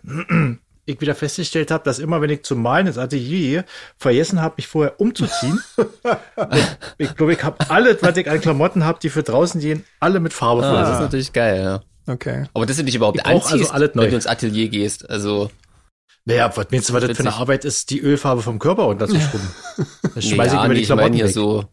[0.86, 3.64] ich wieder festgestellt habe, dass immer, wenn ich zum Malen ins Atelier
[3.96, 5.60] vergessen habe, mich vorher umzuziehen.
[6.98, 9.84] ich ich glaube, ich habe alles, was ich an Klamotten habe, die für draußen gehen,
[10.00, 10.70] alle mit Farbe voll.
[10.70, 10.94] Ah, das sind.
[10.96, 11.82] ist natürlich geil, ja.
[12.12, 12.46] Okay.
[12.54, 14.02] Aber das du dich überhaupt Ich brauch also anziehst, alles neu.
[14.02, 15.08] wenn du ins Atelier gehst.
[15.08, 15.50] Also,
[16.24, 17.34] Naja, was meinst du, was das für eine.
[17.34, 19.48] Arbeit ist, die Ölfarbe vom Körper runterzuschrubben?
[20.14, 21.34] Das schmeiße ich ja, über nee, die ich meine Klamotten hier weg.
[21.34, 21.64] so,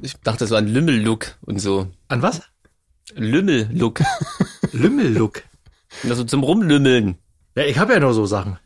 [0.00, 1.88] ich dachte so an Lümmel-Look und so.
[2.08, 2.42] An was?
[3.14, 4.02] Lümmel-Look.
[4.72, 5.42] Lümmellook.
[6.08, 7.16] Also zum Rumlümmeln.
[7.56, 8.58] Ja, ich habe ja nur so Sachen.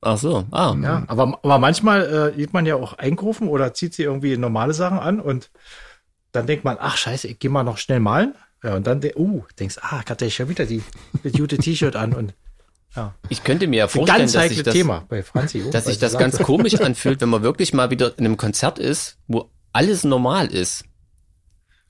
[0.00, 0.76] Ach so, ah.
[0.82, 4.74] Ja, aber, aber manchmal äh, geht man ja auch einkaufen oder zieht sie irgendwie normale
[4.74, 5.50] Sachen an und
[6.32, 8.34] dann denkt man, ach scheiße, ich gehe mal noch schnell malen.
[8.62, 10.82] Ja, und dann de uh, denkst, ah, ich hatte ja schon wieder die,
[11.22, 12.34] das gute T-Shirt an und
[13.28, 15.64] Ich könnte mir ja vorstellen, ganz dass sich das, Thema bei Franzi.
[15.66, 18.78] oh, dass sich das ganz komisch anfühlt, wenn man wirklich mal wieder in einem Konzert
[18.78, 20.84] ist, wo alles normal ist.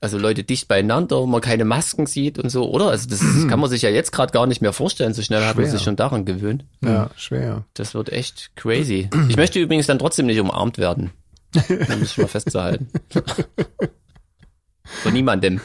[0.01, 2.89] Also Leute dicht beieinander, man keine Masken sieht und so, oder?
[2.89, 5.13] Also das, das kann man sich ja jetzt gerade gar nicht mehr vorstellen.
[5.13, 5.71] So schnell hat man Schwer.
[5.71, 6.65] sich schon daran gewöhnt.
[6.83, 7.65] Ja, schwer.
[7.73, 9.09] Das wird echt crazy.
[9.29, 11.11] Ich möchte übrigens dann trotzdem nicht umarmt werden.
[11.89, 12.87] Um mich mal festzuhalten.
[15.03, 15.61] Von niemandem.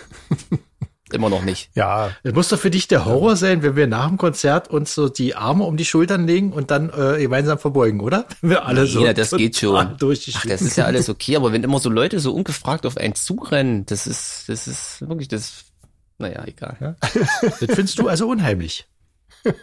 [1.14, 1.70] Immer noch nicht.
[1.74, 4.94] Ja, Es muss doch für dich der Horror sein, wenn wir nach dem Konzert uns
[4.94, 8.26] so die Arme um die Schultern legen und dann äh, gemeinsam verbeugen, oder?
[8.40, 9.76] Wenn wir alle so Ja, das geht schon.
[9.76, 13.14] Ach, das ist ja alles okay, aber wenn immer so Leute so ungefragt auf einen
[13.14, 15.64] zurennen, das ist, das ist wirklich das,
[16.18, 16.96] naja, egal.
[17.42, 18.86] Das findest du also unheimlich.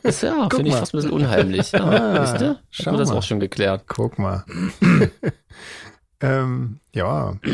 [0.01, 1.71] Das, ja, finde ich fast ein bisschen unheimlich.
[1.71, 2.59] Ja, Ah, wisst ihr?
[2.71, 3.17] schau Haben wir das mal.
[3.17, 3.83] auch schon geklärt.
[3.87, 4.43] guck mal.
[6.21, 7.35] ähm, ja.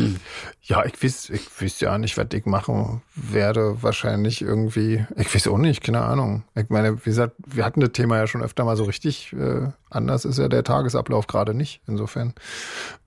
[0.65, 3.83] Ja, ich weiß, ich weiß ja nicht, was ich machen werde.
[3.83, 6.43] Wahrscheinlich irgendwie, ich weiß auch nicht, keine Ahnung.
[6.55, 9.33] Ich meine, wie gesagt, wir hatten das Thema ja schon öfter mal so richtig.
[9.33, 11.81] Äh, anders ist ja der Tagesablauf gerade nicht.
[11.85, 12.33] Insofern.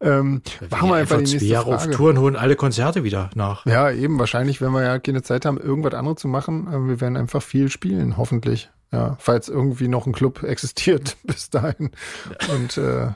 [0.03, 1.97] Ähm, machen wir einfach die zwei nächste Jahre auf Frage.
[1.97, 3.64] Touren holen alle Konzerte wieder nach.
[3.64, 6.69] Ja, eben, wahrscheinlich, wenn wir ja keine Zeit haben, irgendwas anderes zu machen.
[6.69, 8.69] äh, Wir werden einfach viel spielen, hoffentlich.
[8.92, 11.90] Ja, falls irgendwie noch ein Club existiert bis dahin.
[12.55, 13.09] Und äh,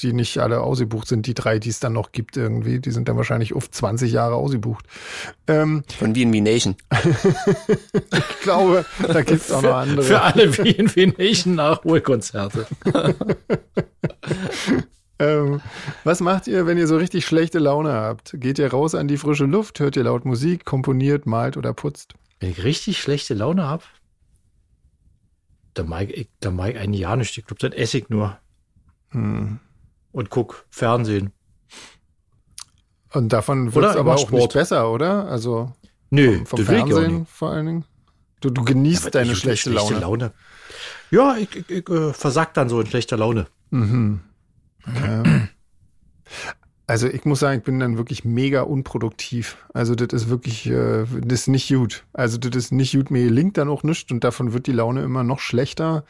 [0.00, 3.08] die nicht alle ausgebucht sind, die drei, die es dann noch gibt irgendwie, die sind
[3.08, 4.86] dann wahrscheinlich oft 20 Jahre ausgebucht.
[5.46, 6.76] Ähm, Von wie in Me Nation.
[8.12, 10.02] ich glaube, da gibt's auch noch andere.
[10.02, 12.66] Für alle VNV Nation Nachholkonzerte.
[15.20, 15.60] Ähm,
[16.02, 18.34] was macht ihr, wenn ihr so richtig schlechte Laune habt?
[18.36, 22.14] Geht ihr raus an die frische Luft, hört ihr laut Musik, komponiert, malt oder putzt?
[22.40, 23.84] Wenn ich richtig schlechte Laune habe,
[25.74, 27.38] dann mag ich, dann mag ich eigentlich ja nicht.
[27.38, 28.38] Ich glaube, dann esse ich nur
[29.14, 29.60] Hm.
[30.14, 31.32] Und guck Fernsehen.
[33.12, 35.26] Und davon wird es aber auch nicht besser, oder?
[35.28, 35.72] Also
[36.10, 37.84] Nö, vom auch Fernsehen vor allen Dingen.
[38.40, 40.32] Du, du genießt Aber deine ich- schlechte, Laune.
[41.10, 43.46] Ja, ich, ich, ich äh, versag dann so in schlechter Laune.
[43.70, 44.20] Mhm.
[44.86, 45.48] Okay.
[46.86, 49.56] Also ich muss sagen, ich bin dann wirklich mega unproduktiv.
[49.72, 52.04] Also das ist wirklich, äh, das ist nicht gut.
[52.12, 53.10] Also das ist nicht gut.
[53.10, 56.04] Mir gelingt dann auch nichts und davon wird die Laune immer noch schlechter.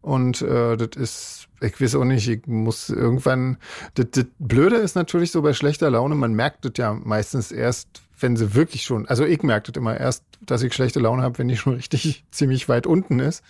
[0.00, 3.58] Und äh, das ist, ich weiß auch nicht, ich muss irgendwann,
[3.94, 8.02] das, das Blöde ist natürlich so bei schlechter Laune, man merkt das ja meistens erst,
[8.18, 11.38] wenn sie wirklich schon, also ich merke das immer erst, dass ich schlechte Laune habe,
[11.38, 13.42] wenn die schon richtig ziemlich weit unten ist.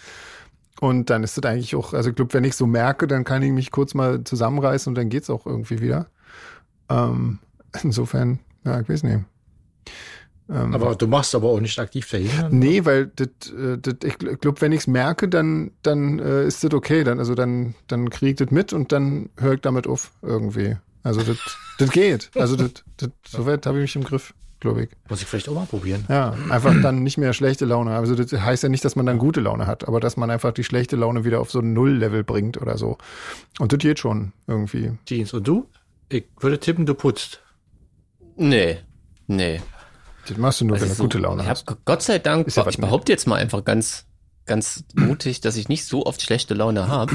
[0.79, 3.43] Und dann ist das eigentlich auch, also ich glaube, wenn ich so merke, dann kann
[3.43, 6.09] ich mich kurz mal zusammenreißen und dann geht's auch irgendwie wieder.
[6.91, 7.39] Ähm,
[7.83, 9.25] insofern, ja, ich weiß nicht.
[10.49, 12.31] Ähm, Aber du machst aber auch nicht aktiv dahin.
[12.51, 16.73] nee, weil das, äh, das, ich glaube, wenn ich's merke, dann, dann äh, ist das
[16.73, 17.03] okay.
[17.03, 20.77] Dann, also dann, dann kriege ich das mit und dann höre ich damit auf irgendwie.
[21.03, 21.39] Also das,
[21.79, 22.31] das geht.
[22.37, 24.91] Also das, das, soweit habe ich mich im Griff, glaube ich.
[25.09, 26.05] Muss ich vielleicht auch mal probieren.
[26.09, 27.97] Ja, einfach dann nicht mehr schlechte Laune.
[27.97, 30.53] Also das heißt ja nicht, dass man dann gute Laune hat, aber dass man einfach
[30.53, 32.99] die schlechte Laune wieder auf so ein Null-Level bringt oder so.
[33.59, 34.93] Und das geht schon irgendwie.
[35.07, 35.33] Jeans.
[35.33, 35.69] Und du?
[36.09, 37.41] Ich würde tippen, du putzt.
[38.37, 38.79] Nee,
[39.27, 39.61] nee.
[40.29, 41.67] Das machst du nur, wenn Also du so- gute Laune ich hast.
[41.69, 44.07] hab, Gott sei Dank, ja ich behaupte jetzt mal einfach ganz,
[44.45, 47.15] ganz mutig, dass ich nicht so oft schlechte Laune habe.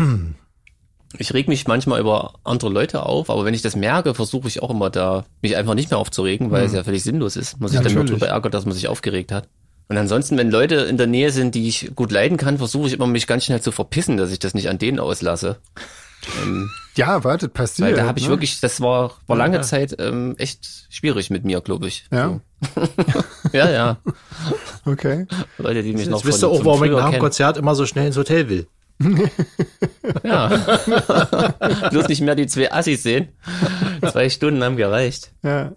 [1.17, 4.61] Ich reg mich manchmal über andere Leute auf, aber wenn ich das merke, versuche ich
[4.63, 7.59] auch immer da, mich einfach nicht mehr aufzuregen, weil es ja völlig sinnlos ist.
[7.59, 9.49] Muss ich dann nur drüber ärgern, dass man sich aufgeregt hat.
[9.89, 12.93] Und ansonsten, wenn Leute in der Nähe sind, die ich gut leiden kann, versuche ich
[12.93, 15.57] immer mich ganz schnell zu verpissen, dass ich das nicht an denen auslasse.
[16.43, 17.89] Ähm, Ja, warte, passiert.
[17.89, 18.31] weil da habe ich ne?
[18.31, 19.61] wirklich, das war, war lange Ja.
[19.61, 22.05] Zeit ähm, echt schwierig mit mir, glaube ich.
[22.11, 22.39] Ja?
[22.75, 22.81] So.
[23.53, 23.97] ja, ja.
[24.85, 25.25] Okay.
[25.57, 27.19] Leute, die mich noch Jetzt wisst ihr auch, warum ich nach dem.
[27.19, 28.67] Konzert immer so schnell ins Hotel will.
[30.23, 30.47] Ja.
[31.89, 33.29] Bloß nicht mehr die zwei Assis sehen.
[34.11, 35.31] Zwei Stunden haben gereicht.
[35.43, 35.71] Ja.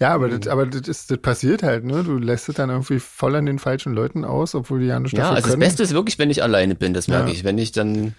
[0.00, 2.02] Ja, aber das, aber das, ist, das passiert halt, ne?
[2.02, 5.16] Du lässt es dann irgendwie voll an den falschen Leuten aus, obwohl die ja nicht
[5.16, 5.60] Ja, also das können.
[5.60, 7.32] Beste ist wirklich, wenn ich alleine bin, das merke Ja.
[7.34, 7.44] ich.
[7.44, 8.14] Wenn ich dann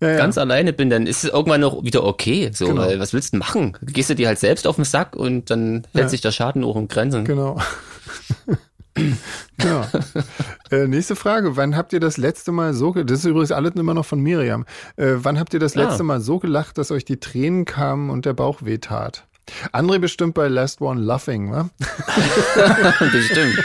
[0.00, 0.16] ja, ja.
[0.16, 2.50] ganz alleine bin, dann ist es irgendwann noch wieder okay.
[2.52, 2.82] So, Genau.
[2.82, 3.76] weil was willst du denn machen?
[3.82, 6.08] Gehst du dir halt selbst auf den Sack und dann hält Ja.
[6.08, 7.24] sich der Schaden auch in Grenzen.
[7.24, 7.58] Genau.
[9.58, 9.84] genau.
[10.70, 11.56] Äh, nächste Frage.
[11.56, 14.20] Wann habt ihr das letzte Mal so, ge- das ist übrigens alles immer noch von
[14.20, 14.64] Miriam.
[14.96, 15.82] Äh, wann habt ihr das Ah.
[15.82, 19.24] letzte Mal so gelacht, dass euch die Tränen kamen und der Bauch wehtat?
[19.72, 21.70] André bestimmt bei Last One Laughing, wa?
[23.12, 23.58] Bestimmt.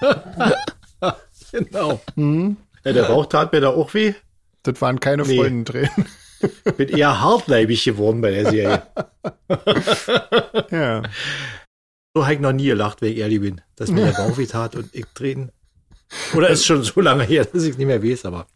[1.52, 2.00] Genau.
[2.16, 2.56] Mhm.
[2.84, 4.14] Ja, der Bauch tat mir da auch weh.
[4.62, 5.36] Das waren keine Nee.
[5.38, 5.90] Freudentränen.
[6.76, 8.82] Bin eher hartleibig geworden bei der Serie.
[10.70, 11.02] ja.
[12.14, 13.60] So habe ich noch nie gelacht, wenn ich ehrlich bin.
[13.76, 15.50] Dass mir der Bauch weh tat und ich Tränen.
[16.34, 18.46] Oder ist schon so lange her, dass ich nicht mehr weiß, aber.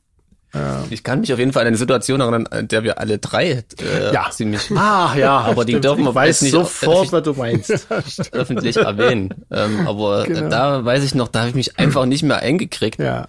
[0.88, 3.62] Ich kann mich auf jeden Fall an eine Situation erinnern, an der wir alle drei
[3.78, 4.30] äh, Ja.
[4.30, 5.38] ziemlich Ah, ja.
[5.40, 5.84] Aber die stimmt.
[5.84, 7.86] dürfen wir weiß nicht- sofort, was du meinst.
[8.32, 9.34] öffentlich erwähnen.
[9.50, 10.48] Ähm, aber Genau.
[10.48, 12.98] da weiß ich noch, da habe ich mich einfach nicht mehr eingekriegt.
[13.00, 13.26] Ja.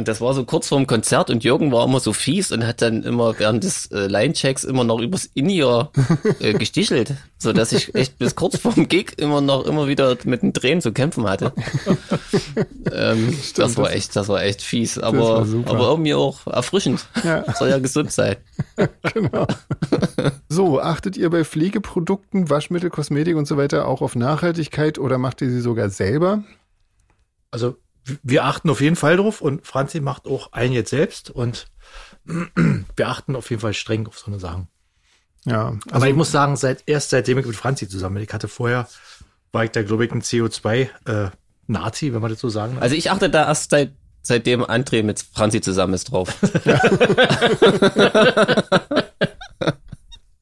[0.00, 2.80] Und das war so kurz vorm Konzert und Jürgen war immer so fies und hat
[2.80, 5.92] dann immer während des äh, Line-Checks immer noch übers In-Ear
[6.38, 10.40] äh, gestichelt, so dass ich echt bis kurz vorm Gig immer noch immer wieder mit
[10.40, 11.52] den Tränen zu kämpfen hatte.
[12.90, 17.06] ähm, das war echt, das war echt fies, aber aber irgendwie auch erfrischend.
[17.22, 17.44] Ja.
[17.54, 18.36] Soll ja gesund sein.
[19.12, 19.46] Genau.
[20.48, 25.42] So, achtet ihr bei Pflegeprodukten, Waschmittel, Kosmetik und so weiter auch auf Nachhaltigkeit oder macht
[25.42, 26.42] ihr sie sogar selber?
[27.50, 27.76] Also,
[28.22, 31.66] wir achten auf jeden Fall drauf und Franzi macht auch einen jetzt selbst und
[32.24, 34.68] wir achten auf jeden Fall streng auf so eine Sachen.
[35.44, 38.48] Ja, Aber ich muss sagen, seit, erst seitdem ich mit Franzi zusammen bin, ich hatte
[38.48, 38.88] vorher,
[39.52, 42.82] war ich da, glaube ich, ein CO2-Nazi, wenn man das so sagen darf.
[42.82, 46.36] Also ich achte da erst seit seitdem André mit Franzi zusammen ist drauf.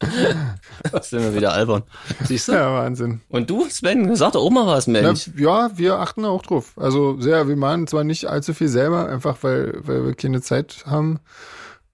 [1.03, 1.83] sind wir wieder albern.
[2.25, 2.53] Siehst du?
[2.53, 3.21] ja, Wahnsinn.
[3.29, 5.31] Und du, Sven, sag doch auch mal was, Na, Mensch.
[5.37, 6.73] ja, wir achten auch drauf.
[6.77, 10.85] Also sehr, wir machen zwar nicht allzu viel selber, einfach weil, weil wir keine Zeit
[10.87, 11.21] haben.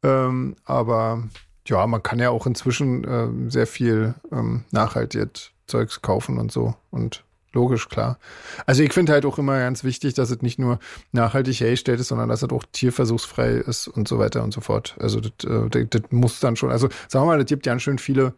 [0.02, 1.24] Ähm, aber
[1.66, 6.74] ja, man kann ja auch inzwischen ähm, sehr viel ähm, nachhaltig Zeugs kaufen und so.
[6.90, 8.18] Und logisch, klar.
[8.66, 10.78] Also ich finde halt auch immer ganz wichtig, dass es nicht nur
[11.12, 14.96] nachhaltig hergestellt ist, sondern dass es auch tierversuchsfrei ist und so weiter und so fort.
[14.98, 17.78] Also das, äh, das, das muss dann schon, also sagen wir mal, das gibt ja
[17.78, 18.34] schön viele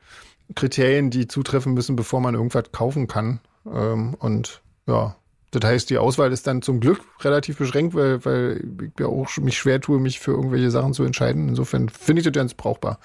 [0.55, 3.41] Kriterien, die zutreffen müssen, bevor man irgendwas kaufen kann.
[3.67, 5.17] Ähm, und ja,
[5.53, 9.37] das heißt, die Auswahl ist dann zum Glück relativ beschränkt, weil, weil ich ja auch
[9.39, 11.49] mich schwer tue, mich für irgendwelche Sachen zu entscheiden.
[11.49, 12.99] Insofern finde ich das ganz brauchbar,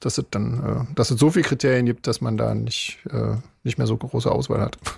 [0.00, 3.36] dass es dann, äh, dass es so viele Kriterien gibt, dass man da nicht, äh,
[3.62, 4.78] nicht mehr so große Auswahl hat.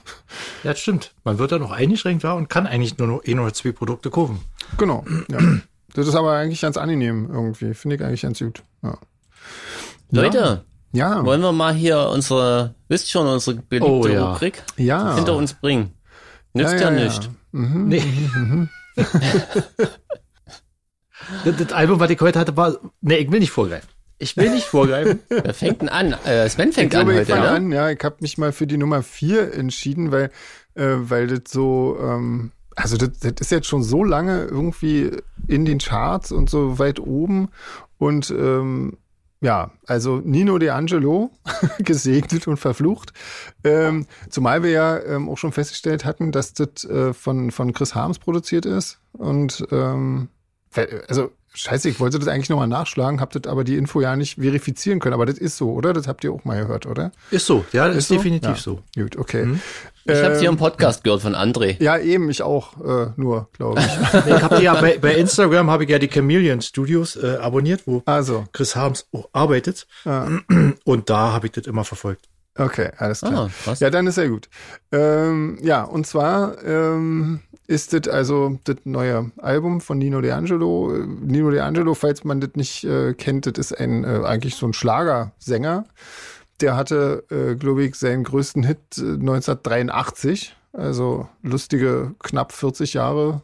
[0.65, 1.15] Ja, das stimmt.
[1.23, 4.11] Man wird da noch eingeschränkt war und kann eigentlich nur noch ein oder zwei Produkte
[4.11, 4.41] kaufen.
[4.77, 5.05] Genau.
[5.31, 5.39] Ja.
[5.95, 7.75] Das ist aber eigentlich ganz angenehm irgendwie.
[7.75, 8.63] Finde ich eigentlich ganz gut.
[8.83, 8.99] Ja.
[10.11, 10.65] Leute, Ja.
[10.93, 14.33] Wollen wir mal hier unsere, wisst schon, unsere beliebte Oh, ja.
[14.33, 15.15] Rubrik Ja.
[15.17, 15.93] hinter uns bringen.
[16.55, 17.05] Nützt ja, Ja, ja, ja.
[17.05, 17.31] nicht.
[17.53, 18.03] Nee.
[21.45, 22.77] das, das Album, was ich heute hatte, war.
[23.01, 23.89] Nee, ich will nicht vorgreifen.
[24.19, 25.21] Ich will nicht vorgreifen.
[25.29, 26.13] Wer fängt denn an?
[26.25, 27.51] Äh, Sven Ich fängt glaube, an ich heute, fange ne?
[27.51, 27.73] an.
[27.73, 30.31] Ja, ich habe mich mal für die Nummer vier entschieden, weil,
[30.75, 35.11] äh, weil das so, ähm, also das, das ist jetzt schon so lange irgendwie
[35.47, 37.51] in den Charts und so weit oben
[37.99, 38.97] und ähm,
[39.41, 41.31] ja, also Nino De Angelo,
[41.79, 43.13] gesegnet und verflucht.
[43.65, 47.95] Ähm, zumal wir ja ähm, auch schon festgestellt hatten, dass das äh, von, von Chris
[47.95, 49.01] Harms produziert ist.
[49.13, 50.29] Und ähm,
[51.09, 54.37] also scheiße, ich wollte das eigentlich nochmal nachschlagen, habt das aber die Info ja nicht
[54.41, 55.15] verifizieren können.
[55.15, 55.93] Aber das ist so, oder?
[55.93, 57.11] Das habt ihr auch mal gehört, oder?
[57.31, 58.15] Ist so, ja, das ist, so?
[58.17, 58.57] definitiv Ja.
[58.57, 58.81] so.
[58.97, 59.45] Gut, okay.
[59.47, 59.61] Mhm.
[60.05, 61.77] Ich habe Ähm, hier im Podcast gehört von André.
[61.83, 63.87] Ja, eben, ich auch, äh, nur, glaube ich.
[64.27, 67.83] Nee, ich habe ja bei, bei Instagram habe ich ja die Chameleon Studios äh, abonniert,
[67.87, 69.87] wo Also, Chris Harms auch arbeitet.
[70.07, 70.29] ah,
[70.85, 72.27] Und da habe ich das immer verfolgt.
[72.57, 73.51] okay, alles klar.
[73.67, 73.75] Ah.
[73.79, 74.49] Ja, dann ist ja gut.
[74.93, 80.93] Ähm, ja, und zwar ähm, ist das also das neue Album von Nino De Angelo.
[80.93, 84.57] Äh, Nino De Angelo, falls man das nicht äh, kennt, das ist ein äh, eigentlich
[84.57, 85.85] so ein Schlagersänger.
[86.61, 90.57] Der hatte, äh, glaube ich, seinen größten Hit äh, 1983.
[90.73, 93.43] Also lustige knapp 40 Jahre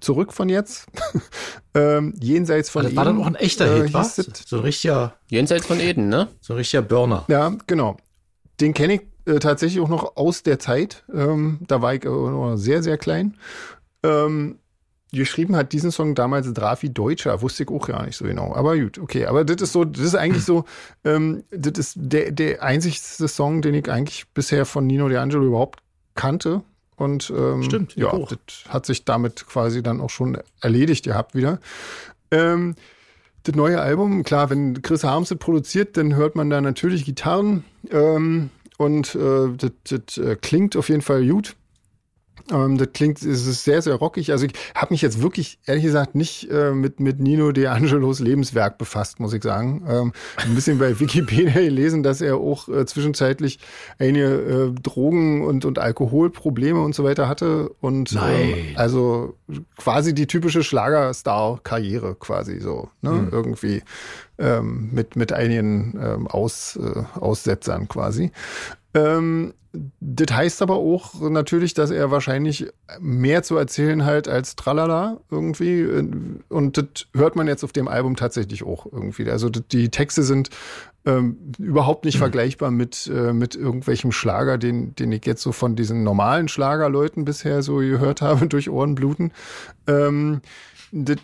[0.00, 0.86] zurück von jetzt.
[1.74, 4.16] ähm, jenseits von das war dann auch ein echter äh, Hit, das.
[4.46, 6.28] So ein richtiger, Jenseits von Eden, ne?
[6.42, 7.24] so ein richtiger Burner.
[7.28, 7.96] Ja, genau.
[8.60, 11.04] Den kenne ich äh, tatsächlich auch noch aus der Zeit.
[11.12, 13.36] Ähm, da war ich äh, noch sehr, sehr klein.
[14.02, 14.58] Ähm,
[15.12, 18.54] geschrieben hat diesen Song damals Drafi Deutscher, wusste ich auch gar nicht so genau.
[18.54, 19.26] Aber gut, okay.
[19.26, 20.64] Aber das ist so, das ist eigentlich so,
[21.04, 25.44] ähm, das ist der, der einzigste Song, den ich eigentlich bisher von Nino De Angelo
[25.44, 25.80] überhaupt
[26.14, 26.62] kannte.
[26.96, 28.28] Und ähm, Stimmt, ja, auch.
[28.28, 31.58] das hat sich damit quasi dann auch schon erledigt gehabt wieder.
[32.30, 32.76] Ähm,
[33.42, 38.50] das neue Album, klar, wenn Chris Harms produziert, dann hört man da natürlich Gitarren ähm,
[38.78, 41.56] und äh, das, äh, klingt auf jeden Fall gut.
[42.52, 44.30] Ähm, das klingt, es ist sehr, sehr rockig.
[44.30, 48.20] Also ich habe mich jetzt wirklich, ehrlich gesagt, nicht äh, mit, mit Nino De Angelos
[48.20, 49.84] Lebenswerk befasst, muss ich sagen.
[49.88, 53.60] Ähm, ein bisschen bei Wikipedia gelesen, dass er auch äh, zwischenzeitlich
[53.98, 57.70] einige äh, Drogen- und, und Alkoholprobleme und so weiter hatte.
[57.80, 58.40] Und Nein.
[58.40, 59.36] Ähm, also
[59.78, 63.28] quasi die typische Schlagerstar-Karriere quasi so, ne?
[63.30, 63.82] Irgendwie
[64.38, 68.32] ähm, mit, mit einigen ähm, Aus, äh, Aussetzern quasi.
[68.94, 69.54] Ähm,
[70.00, 72.68] das heißt aber auch natürlich, dass er wahrscheinlich
[73.00, 75.84] mehr zu erzählen halt als Tralala irgendwie.
[76.48, 79.28] Und das hört man jetzt auf dem Album tatsächlich auch irgendwie.
[79.28, 80.50] Also die Texte sind
[81.06, 85.76] ähm, überhaupt nicht vergleichbar mit, äh, mit irgendwelchem Schlager, den, den ich jetzt so von
[85.76, 89.32] diesen normalen Schlagerleuten bisher so gehört habe durch Ohrenbluten.
[89.86, 90.40] Ähm,
[90.92, 91.18] das,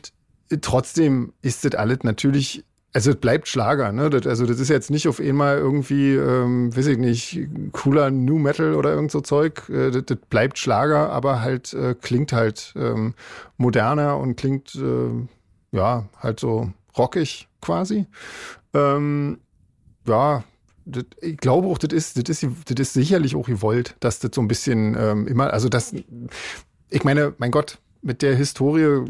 [0.60, 4.10] trotzdem ist das alles natürlich also es bleibt Schlager, ne?
[4.10, 8.38] Das, also das ist jetzt nicht auf einmal irgendwie, ähm, weiß ich nicht, cooler New
[8.38, 9.68] Metal oder irgend so Zeug.
[9.68, 13.14] Äh, das, das bleibt Schlager, aber halt äh, klingt halt ähm,
[13.56, 15.26] moderner und klingt äh,
[15.70, 18.06] ja halt so rockig quasi.
[18.74, 19.38] Ähm,
[20.06, 20.42] ja,
[20.84, 24.32] das, ich glaube auch, das ist, das ist, das ist sicherlich auch gewollt, dass das
[24.34, 25.94] so ein bisschen ähm, immer, also das,
[26.88, 29.04] ich meine, mein Gott, mit der Historie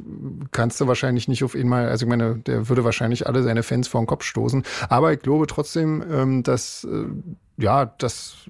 [0.50, 3.88] kannst du wahrscheinlich nicht auf einmal, also ich meine, der würde wahrscheinlich alle seine Fans
[3.88, 4.64] vor den Kopf stoßen.
[4.88, 7.07] Aber ich glaube trotzdem, ähm, dass, äh,
[7.57, 8.48] ja, dass,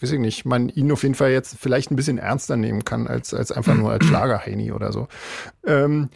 [0.00, 3.06] weiß ich nicht, man ihn auf jeden Fall jetzt vielleicht ein bisschen ernster nehmen kann,
[3.06, 5.08] als, als einfach nur als Schlagerheini oder so.
[5.66, 6.08] Ähm,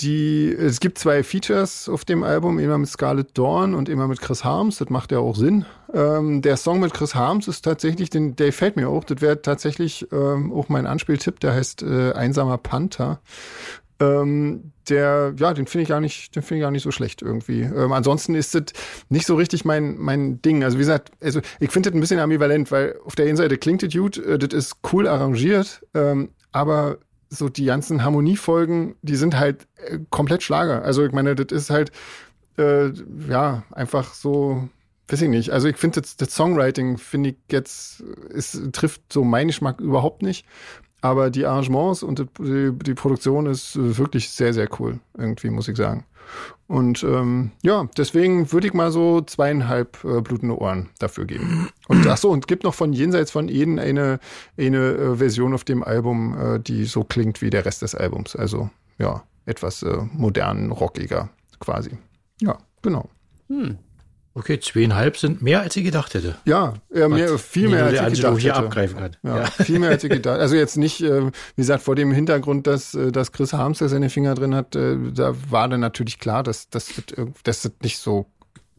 [0.00, 4.20] die, es gibt zwei Features auf dem Album, immer mit Scarlett Dawn und immer mit
[4.20, 4.78] Chris Harms.
[4.78, 5.66] Das macht ja auch Sinn.
[5.92, 9.04] Ähm, der Song mit Chris Harms ist tatsächlich, den, der gefällt mir auch.
[9.04, 11.40] Das wäre tatsächlich ähm, auch mein Anspieltipp.
[11.40, 13.20] Der heißt äh, Einsamer Panther.
[14.00, 17.20] Ähm, der, ja, den finde ich gar nicht, den finde ich gar nicht so schlecht
[17.20, 17.62] irgendwie.
[17.62, 18.64] Ähm, ansonsten ist das
[19.10, 20.64] nicht so richtig mein, mein Ding.
[20.64, 23.58] Also wie gesagt, also ich finde das ein bisschen ambivalent, weil auf der einen Seite
[23.58, 26.98] klingt das gut, äh, das ist cool arrangiert, ähm, aber
[27.30, 30.82] so die ganzen Harmoniefolgen, die sind halt äh, komplett Schlager.
[30.82, 31.92] Also ich meine, das ist halt,
[32.58, 32.90] äh,
[33.28, 34.68] ja, einfach so,
[35.08, 35.50] weiß ich nicht.
[35.50, 38.02] Also ich finde das, das Songwriting, finde ich jetzt,
[38.34, 40.44] es trifft so meinen Geschmack überhaupt nicht.
[41.02, 45.68] Aber die Arrangements und die, die Produktion ist äh, wirklich sehr, sehr cool, irgendwie, muss
[45.68, 46.04] ich sagen.
[46.66, 51.68] Und ähm, ja, deswegen würde ich mal so zweieinhalb äh, blutende Ohren dafür geben.
[51.88, 54.20] Und ach so, und gibt noch von Jenseits von Eden eine,
[54.56, 58.36] eine äh, Version auf dem Album, äh, die so klingt wie der Rest des Albums.
[58.36, 61.98] Also ja, etwas äh, modern, rockiger quasi.
[62.40, 63.08] Ja, genau.
[63.48, 63.78] Hm.
[64.40, 66.34] Okay, zweieinhalb sind mehr, als ich gedacht hätte.
[66.46, 68.64] Ja, ja mehr, viel mehr, als ich gedacht hier hätte.
[68.64, 69.16] abgreifen kann.
[69.22, 69.44] Ja, Ja.
[69.46, 70.40] viel mehr als ich gedacht.
[70.40, 73.88] Also jetzt nicht, äh, wie gesagt, vor dem Hintergrund, dass, äh, dass Chris Harms da
[73.88, 76.90] seine Finger drin hat, äh, da war dann natürlich klar, dass, dass,
[77.44, 78.26] dass das nicht so,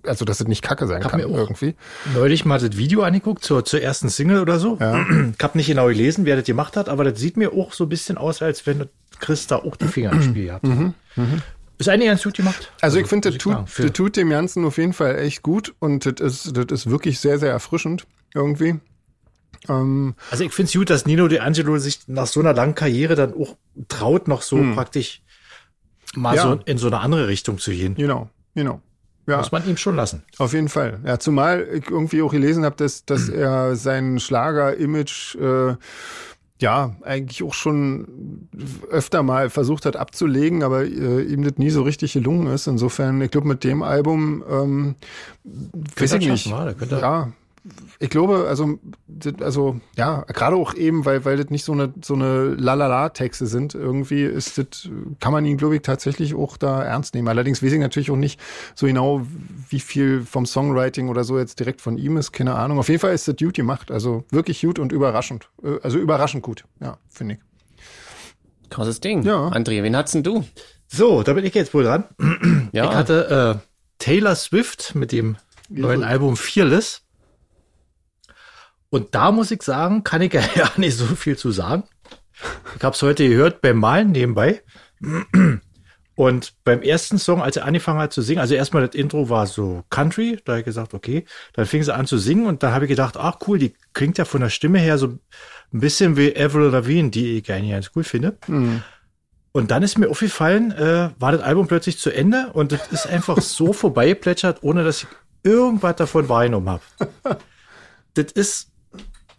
[0.03, 1.75] also dass das nicht kacke sein Hab kann irgendwie.
[2.15, 4.77] Neulich mal das Video angeguckt zur, zur ersten Single oder so.
[4.79, 5.05] Ja.
[5.37, 7.83] Ich habe nicht genau gelesen, wer das gemacht hat, aber das sieht mir auch so
[7.85, 8.85] ein bisschen aus, als wenn
[9.19, 10.63] Chris da auch die Finger im Spiel hat.
[11.81, 12.71] Ist eigentlich ganz gut gemacht.
[12.81, 15.73] Also ich finde, muss das tut, das tut dem Ganzen auf jeden Fall echt gut
[15.79, 18.79] und das ist, das ist wirklich sehr, sehr erfrischend irgendwie.
[19.69, 22.75] Ähm, Also ich finde es gut, dass Nino De Angelo sich nach so einer langen
[22.75, 23.57] Karriere dann auch
[23.89, 25.21] traut, noch so praktisch
[26.15, 26.35] mal Hm.
[26.37, 26.43] Ja.
[26.43, 27.95] so in so eine andere Richtung zu gehen.
[27.95, 28.81] genau, genau.
[29.27, 29.37] Ja.
[29.37, 30.23] Muss man ihm schon lassen.
[30.39, 30.99] Auf jeden Fall.
[31.05, 35.75] Ja, zumal ich irgendwie auch gelesen habe, dass, dass er sein Schlager-Image äh,
[36.61, 38.47] ja eigentlich auch schon
[38.89, 42.67] öfter mal versucht hat abzulegen, aber äh, ihm das nie so richtig gelungen ist.
[42.67, 44.95] Insofern, ich glaube, mit dem Album ähm,
[45.43, 46.45] weiß ich nicht.
[46.93, 47.31] er- Ja,
[47.99, 48.79] ich glaube, also,
[49.39, 53.75] also ja, gerade auch eben, weil, weil das nicht so eine so eine Lalala-Texte sind,
[53.75, 54.89] irgendwie ist das,
[55.19, 57.27] kann man ihn, glaube ich, tatsächlich auch da ernst nehmen.
[57.27, 58.39] Allerdings weiß ich natürlich auch nicht
[58.73, 59.21] so genau,
[59.69, 62.79] wie viel vom Songwriting oder so jetzt direkt von ihm ist, keine Ahnung.
[62.79, 65.49] Auf jeden Fall ist das gut gemacht, also wirklich gut und überraschend.
[65.63, 67.39] Äh, Also überraschend gut, ja, finde ich.
[68.69, 69.23] Krasses Ding.
[69.23, 69.49] Ja.
[69.49, 70.45] André, wen hattest denn du?
[70.87, 72.05] So, da bin ich jetzt wohl dran.
[72.71, 72.85] Ja.
[72.85, 73.67] Ich hatte äh,
[73.99, 75.37] Taylor Swift mit dem
[75.69, 77.01] neuen Album Fearless.
[78.91, 81.83] Und da muss ich sagen, kann ich ja nicht so viel zu sagen.
[82.77, 84.61] Ich habe es heute gehört beim Malen nebenbei.
[86.15, 89.47] Und beim ersten Song, als er angefangen hat zu singen, also erstmal das Intro war
[89.47, 92.73] so Country, da habe ich gesagt, okay, dann fing sie an zu singen und dann
[92.73, 95.19] habe ich gedacht, ach cool, die klingt ja von der Stimme her so ein
[95.71, 98.37] bisschen wie Avril Lavigne, die ich eigentlich ganz cool finde.
[99.53, 103.07] Und dann ist mir aufgefallen, äh, war das Album plötzlich zu Ende und das ist
[103.07, 105.07] einfach so vorbeigeplätschert, ohne dass ich
[105.43, 106.83] irgendwas davon wahrgenommen habe.
[108.13, 108.70] Das ist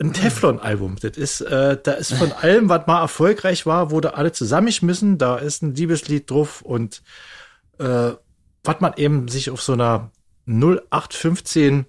[0.03, 0.97] ein Teflon-Album.
[1.01, 5.19] Das ist, äh, da ist von allem, was mal erfolgreich war, wurde alle zusammengeschmissen.
[5.19, 7.03] Da ist ein Liebeslied drauf und
[7.79, 8.13] äh,
[8.65, 10.11] was man eben sich auf so einer
[10.47, 11.87] 0815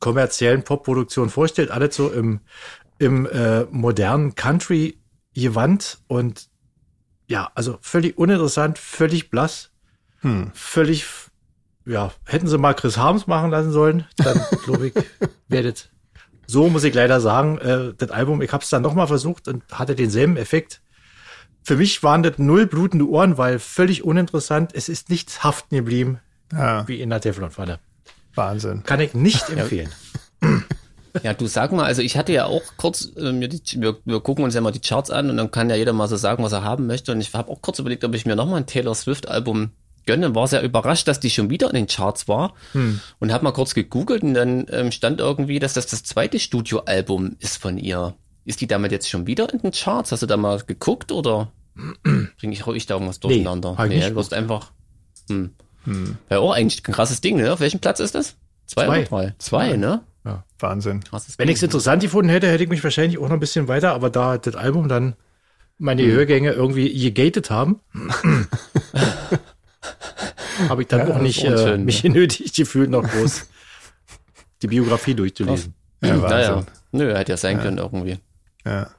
[0.00, 2.40] kommerziellen Popproduktion vorstellt, alles so im,
[2.98, 6.48] im äh, modernen Country-Gewand und
[7.26, 9.70] ja, also völlig uninteressant, völlig blass,
[10.20, 10.50] Hm.
[10.52, 11.04] völlig,
[11.84, 14.94] ja, hätten sie mal Chris Harms machen lassen sollen, dann glaube ich,
[15.48, 15.90] das
[16.50, 19.62] so muss ich leider sagen, äh, das Album, ich habe es dann nochmal versucht und
[19.70, 20.80] hatte denselben Effekt.
[21.62, 24.72] Für mich waren das null blutende Ohren, weil völlig uninteressant.
[24.74, 26.20] Es ist nichts haften geblieben,
[26.50, 27.78] Ja, wie in der Teflonpfanne.
[28.34, 28.82] Wahnsinn.
[28.84, 29.90] Kann ich nicht empfehlen.
[31.22, 34.44] Ja, du sag mal, also ich hatte ja auch kurz, äh, die, wir, wir gucken
[34.44, 36.52] uns ja mal die Charts an und dann kann ja jeder mal so sagen, was
[36.52, 37.10] er haben möchte.
[37.10, 39.70] Und ich habe auch kurz überlegt, ob ich mir nochmal ein Taylor Swift-Album
[40.08, 40.34] gönne.
[40.34, 42.54] War sehr überrascht, dass die schon wieder in den Charts war.
[43.20, 47.36] Und habe mal kurz gegoogelt und dann ähm, stand irgendwie, dass das das zweite Studioalbum
[47.38, 48.14] ist von ihr.
[48.44, 50.10] Ist die damit jetzt schon wieder in den Charts?
[50.10, 51.52] Hast du da mal geguckt oder
[52.02, 53.76] bringe ich, ich da irgendwas durcheinander?
[53.84, 54.72] ich nicht du wirst einfach.
[55.28, 55.50] Hm.
[56.30, 57.52] Ja, auch eigentlich ein krasses Ding, ne?
[57.52, 58.36] Auf welchem Platz ist das?
[58.66, 58.98] Zwei, Zwei.
[58.98, 59.34] oder drei?
[59.38, 60.02] Zwei, ne?
[60.58, 61.04] Wahnsinn.
[61.04, 63.68] Krasses Wenn ich es interessant gefunden hätte, hätte ich mich wahrscheinlich auch noch ein bisschen
[63.68, 65.14] weiter, aber da das Album dann
[65.78, 67.80] meine Hörgänge irgendwie gegatet haben,
[70.68, 71.84] habe ich dann auch das nicht unschön, äh, ne?
[71.84, 73.46] mich genötigt gefühlt, noch groß
[74.62, 75.74] die Biografie durchzulesen.
[76.02, 78.18] Ja, Naja, nö, hätte ja sein können irgendwie.
[78.64, 78.90] Ja.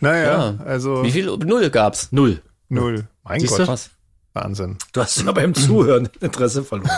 [0.00, 0.24] Naja,
[0.58, 0.64] Ja.
[0.64, 2.08] also Wie viel Null gab's?
[2.12, 2.42] Null.
[2.68, 3.06] null.
[3.24, 3.72] Mein Siehst Gott, du?
[3.72, 3.90] Was?
[4.34, 4.76] Wahnsinn.
[4.92, 6.90] Du hast ja beim Zuhören Interesse verloren.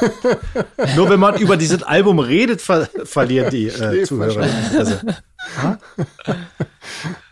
[0.96, 5.00] Nur wenn man über dieses Album redet, ver verlieren die äh, Zuhörer Interesse.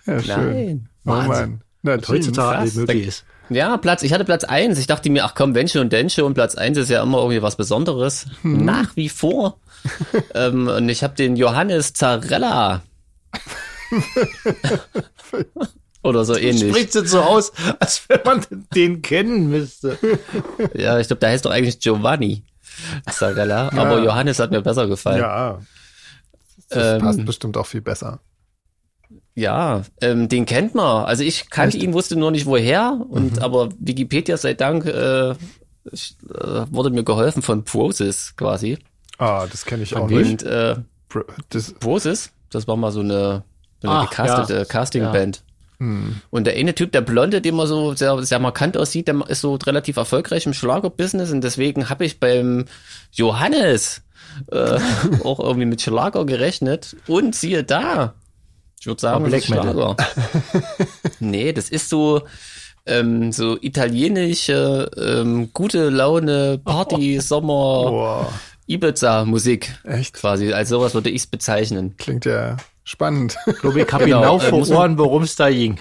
[0.06, 0.26] Ja, schön.
[0.26, 0.88] Nein.
[1.04, 1.28] Oh Wahnsinn.
[1.28, 1.60] Mann.
[1.82, 3.24] Na, Was heutzutage alles möglich ist.
[3.50, 4.78] Ja, Platz, ich hatte Platz eins.
[4.78, 6.34] Ich dachte mir, ach komm, wenn schon, denn schon.
[6.34, 8.26] Platz eins ist ja immer irgendwie was Besonderes.
[8.42, 8.64] Hm.
[8.64, 9.58] Nach wie vor.
[10.34, 12.82] ähm, und ich habe den Johannes Zarella.
[16.02, 16.70] Oder so ähnlich.
[16.70, 19.98] Spricht jetzt so aus, als wenn man den kennen müsste.
[20.74, 22.44] Ja, ich glaube, der heißt doch eigentlich Giovanni
[23.10, 23.70] Zarella.
[23.70, 25.20] Aber Johannes hat mir besser gefallen.
[25.20, 25.58] Ja.
[26.70, 28.20] Das Ähm, passt bestimmt auch viel besser.
[29.38, 31.04] Ja, ähm, den kennt man.
[31.04, 33.00] Also ich kannte ihn, wusste nur nicht woher.
[33.08, 33.38] Und Mhm.
[33.42, 35.34] aber Wikipedia sei Dank äh,
[35.92, 38.78] ich, äh, wurde mir geholfen von Prozis quasi.
[39.18, 40.42] Ah, das kenne ich auch nicht.
[40.42, 40.76] Und äh,
[41.08, 41.74] Bro- Das,
[42.66, 43.44] war mal so eine,
[43.80, 44.64] so eine Ah, gecastete ja.
[44.64, 45.42] Castingband.
[45.78, 46.16] hm.
[46.30, 49.40] Und der eine Typ, der Blonde, den man so sehr, sehr markant aussieht, der ist
[49.42, 52.64] so relativ erfolgreich im Schlagerbusiness und deswegen habe ich beim
[53.12, 54.02] Johannes
[54.50, 54.78] äh,
[55.24, 56.96] auch irgendwie mit Schlager gerechnet.
[57.06, 58.14] Und siehe da,
[58.80, 59.96] ich würde sagen, ist Black Metal.
[61.20, 62.22] Nee, das ist so
[62.86, 68.32] ähm, so italienische ähm, gute Laune Party Sommer Boah.
[68.66, 70.14] Ibiza-Musik Echt?
[70.14, 70.52] quasi.
[70.52, 71.96] Als sowas würde ich es bezeichnen.
[71.98, 73.36] Klingt ja spannend.
[73.46, 75.78] Ich glaube, ich habe Genau, genau, äh, vor muss man- Ohren, worum es da ging.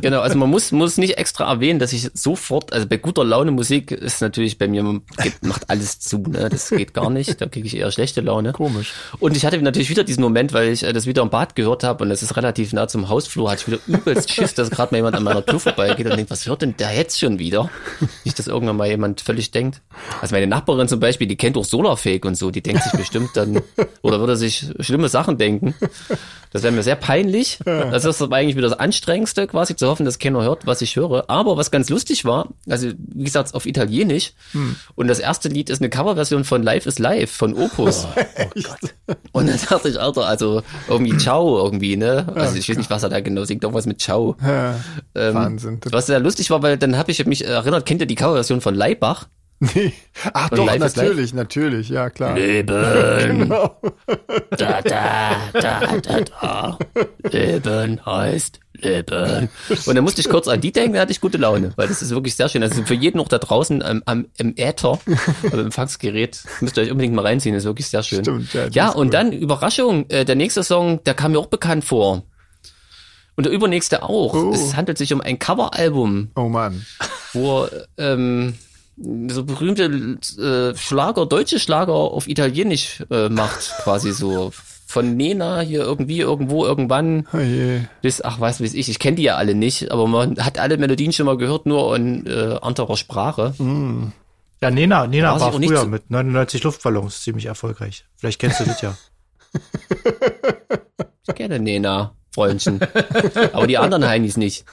[0.00, 3.50] Genau, also man muss, muss nicht extra erwähnen, dass ich sofort, also bei guter Laune
[3.50, 6.48] Musik ist natürlich bei mir, geht, macht alles zu, ne?
[6.48, 7.40] Das geht gar nicht.
[7.40, 8.52] Da kriege ich eher schlechte Laune.
[8.52, 8.92] Komisch.
[9.18, 11.84] Und ich hatte natürlich wieder diesen Moment, weil ich äh, das wieder im Bad gehört
[11.84, 14.94] habe und es ist relativ nah zum Hausflur, hatte ich wieder übelst Schiss, dass gerade
[14.94, 17.70] mal jemand an meiner Tür vorbeigeht und denkt, was hört denn der jetzt schon wieder?
[18.24, 19.80] Nicht, dass irgendwann mal jemand völlig denkt.
[20.20, 23.30] Also meine Nachbarin zum Beispiel, die kennt auch Solarfake und so, die denkt sich bestimmt
[23.34, 23.62] dann,
[24.02, 25.74] oder würde sich schlimme Sachen denken.
[26.52, 27.58] Das wäre mir sehr peinlich.
[27.64, 30.96] Das ist aber eigentlich wieder das Anstrengendste, quasi zu hoffen, dass keiner hört, was ich
[30.96, 31.28] höre.
[31.28, 34.32] Aber was ganz lustig war, also wie gesagt, auf Italienisch.
[34.94, 38.06] Und das erste Lied ist eine Coverversion von Life is Life von Opus.
[39.32, 42.26] Und dann dachte ich, Alter, also irgendwie Ciao irgendwie, ne?
[42.34, 44.36] Also ich weiß nicht, was er da genau singt, irgendwas mit Ciao.
[44.42, 44.76] Ja,
[45.14, 45.80] Ähm, Wahnsinn.
[45.90, 48.74] Was sehr lustig war, weil dann habe ich mich erinnert, kennt ihr die Coverversion von
[48.74, 49.28] Leibach?
[49.60, 49.92] Nee.
[50.32, 52.34] Ach Und doch, Life natürlich, natürlich, ja klar.
[52.34, 52.84] Leben.
[53.22, 53.76] Genau.
[54.50, 56.78] Da, da, da, da, da.
[57.30, 59.48] Leben heißt Leben.
[59.86, 62.02] Und dann musste ich kurz an die denken, da hatte ich gute Laune, weil das
[62.02, 62.62] ist wirklich sehr schön.
[62.62, 64.98] Also für jeden noch da draußen am, am, im Äther,
[65.52, 68.24] am Empfangsgerät, müsst ihr euch unbedingt mal reinziehen, das ist wirklich sehr schön.
[68.24, 69.12] Stimmt, ja, ja und cool.
[69.12, 72.22] dann Überraschung, äh, der nächste Song, der kam mir auch bekannt vor.
[73.34, 74.34] Und der übernächste auch.
[74.34, 74.52] Oh.
[74.52, 76.84] Es handelt sich um ein Coveralbum Oh Mann.
[77.32, 77.66] wo
[77.96, 78.54] ähm,
[79.28, 79.84] so berühmte
[80.38, 84.52] äh, Schlager, deutsche Schlager auf Italienisch äh, macht, quasi so.
[84.92, 87.80] Von Nena hier irgendwie, irgendwo, irgendwann Oh je.
[88.02, 90.76] bis, ach, weiß wie ich, ich kenne die ja alle nicht, aber man hat alle
[90.76, 93.54] Melodien schon mal gehört, nur in äh, anderer Sprache.
[94.60, 98.04] Ja, Nena, Nena War war auch nicht früher so- mit 99 Luftballons ziemlich erfolgreich.
[98.16, 98.94] Vielleicht kennst du das ja.
[101.28, 102.80] Ich kenne Nena, Freundchen.
[103.52, 104.64] aber die anderen Heinis nicht.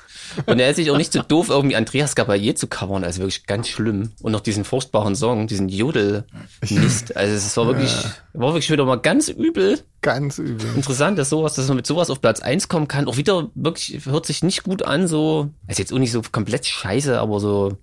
[0.46, 3.46] Und er ist sich auch nicht so doof, irgendwie Andreas Gabalier zu covern, also wirklich
[3.46, 4.12] ganz schlimm.
[4.22, 7.16] Und noch diesen furchtbaren Song, diesen Jodel-Mist.
[7.20, 7.94] Also es war wirklich,
[8.34, 9.80] war wirklich wieder mal ganz übel.
[10.02, 10.68] Ganz übel.
[10.76, 13.08] interessant, dass sowas, dass man mit sowas auf Platz eins kommen kann.
[13.08, 16.66] Auch wieder wirklich, hört sich nicht gut an, so, ist jetzt auch nicht so komplett
[16.66, 17.78] scheiße, aber so,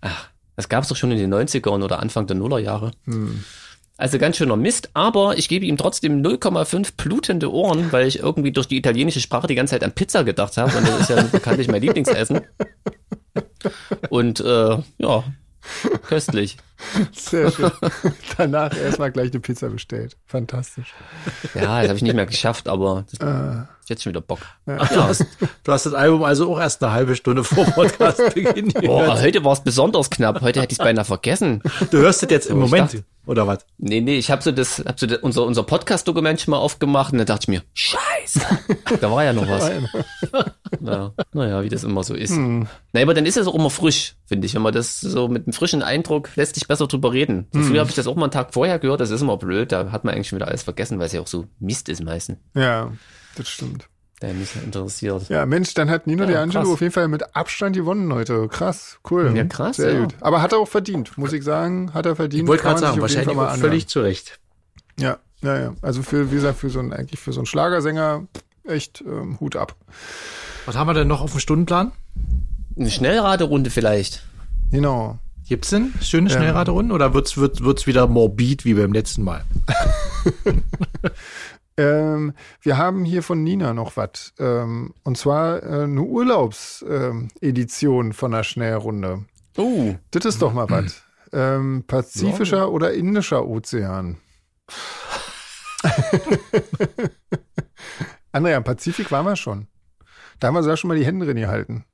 [0.00, 2.92] ach, das gab's doch schon in den 90ern oder Anfang der Nullerjahre.
[3.98, 8.52] Also ganz schöner Mist, aber ich gebe ihm trotzdem 0,5 blutende Ohren, weil ich irgendwie
[8.52, 11.20] durch die italienische Sprache die ganze Zeit an Pizza gedacht habe und das ist ja
[11.22, 12.42] bekanntlich mein Lieblingsessen.
[14.08, 15.24] Und äh, ja,
[16.06, 16.58] köstlich.
[17.12, 17.70] Sehr schön.
[18.36, 20.16] Danach erstmal gleich eine Pizza bestellt.
[20.26, 20.94] Fantastisch.
[21.54, 23.18] Ja, das habe ich nicht mehr geschafft, aber das,
[23.88, 24.40] jetzt schon wieder Bock.
[24.66, 25.24] Ach, du, hast,
[25.64, 29.52] du hast das Album also auch erst eine halbe Stunde vor Podcastbeginn Boah, heute war
[29.52, 30.40] es besonders knapp.
[30.40, 31.62] Heute hätte ich es beinahe vergessen.
[31.90, 33.66] Du hörst das jetzt im So, ich Moment, dachte- oder was?
[33.78, 37.12] Nee, nee, ich habe so das, hab so das, unser, unser Podcast-Dokument schon mal aufgemacht
[37.12, 38.40] und dann dachte ich mir, scheiße,
[39.00, 39.70] da war ja noch was.
[40.80, 42.30] Ja, naja, wie das immer so ist.
[42.30, 42.66] Hm.
[42.92, 44.54] Na, aber dann ist es auch immer frisch, finde ich.
[44.54, 47.48] Wenn man das so mit einem frischen Eindruck lässt sich besser drüber reden.
[47.52, 49.72] So früher habe ich das auch mal einen Tag vorher gehört, das ist immer blöd,
[49.72, 52.04] da hat man eigentlich schon wieder alles vergessen, weil es ja auch so Mist ist
[52.04, 52.92] meistens, Ja,
[53.36, 53.88] das stimmt.
[54.22, 55.28] der mich interessiert.
[55.28, 56.72] Ja, Mensch, dann hat Nino Ja, De Angelo krass.
[56.74, 58.46] auf jeden Fall mit Abstand gewonnen heute.
[58.48, 59.32] Krass, cool.
[59.36, 60.00] Ja, krass, Sehr ja.
[60.00, 60.14] gut.
[60.20, 61.92] Aber hat er auch verdient, muss ich sagen.
[61.94, 62.42] Hat er verdient.
[62.44, 64.38] Ich wollte gerade man sagen, wahrscheinlich völlig zu Recht.
[64.98, 65.74] Ja, ja, ja.
[65.82, 68.26] Also für, wie gesagt, für so einen, eigentlich für so einen Schlagersänger
[68.64, 69.76] echt ähm, Hut ab.
[70.66, 71.92] Was haben wir denn noch auf dem Stundenplan?
[72.76, 74.24] Eine Schnellraterunde vielleicht.
[74.70, 75.18] Genau.
[75.48, 79.44] Gibt's denn schöne Schnellraterunden oder wird's, wird, wird's wieder morbid wie beim letzten Mal?
[81.78, 84.34] Ähm, wir haben hier von Nina noch was.
[84.40, 89.26] Ähm, und zwar äh, eine Urlaubsedition ähm, von einer Schnellrunde.
[89.56, 91.04] Oh, Das ist doch mal was.
[91.32, 94.16] Ähm, Pazifischer oder Indischer Ozean?
[98.32, 99.68] Andrea, im Pazifik waren wir schon.
[100.40, 101.84] Da haben wir sogar schon mal die Hände drin gehalten.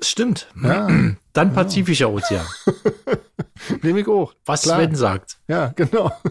[0.00, 0.48] Stimmt.
[0.62, 0.88] Ja,
[1.32, 2.46] Dann Pazifischer Ozean.
[3.82, 4.34] nehme ich auch.
[4.44, 4.78] Was Klar.
[4.78, 5.38] Sven sagt.
[5.48, 6.10] Ja, genau.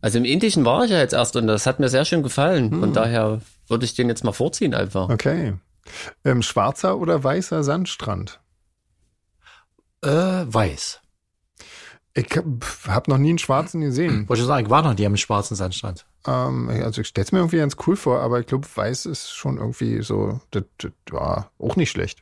[0.00, 2.70] Also im Indischen war ich ja jetzt erst und das hat mir sehr schön gefallen.
[2.70, 5.08] Von daher würde ich den jetzt mal vorziehen einfach.
[5.08, 5.54] Okay.
[6.24, 8.40] Ähm, schwarzer oder weißer Sandstrand?
[10.02, 11.00] Äh, weiß.
[12.14, 14.28] Ich habe hab noch nie einen schwarzen gesehen.
[14.28, 16.06] Wollte schon sagen, ich war noch nie am schwarzen Sandstrand.
[16.26, 19.30] Ähm, also ich stelle es mir irgendwie ganz cool vor, aber ich glaube, weiß ist
[19.30, 22.20] schon irgendwie so, das, das war auch nicht schlecht.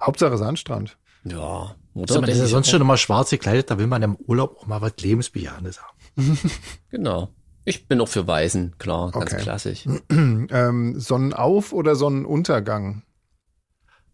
[0.00, 0.98] Hauptsache Sandstrand.
[1.24, 2.20] Ja, oder?
[2.20, 4.80] das ist ja sonst schon immer schwarz gekleidet, da will man im Urlaub auch mal
[4.80, 5.96] was Lebensbejahendes haben.
[6.90, 7.30] Genau.
[7.66, 9.42] Ich bin auch für Weißen, klar, ganz Okay.
[9.42, 9.86] klassisch.
[10.10, 13.04] Ähm, Sonnenauf- oder Sonnenuntergang?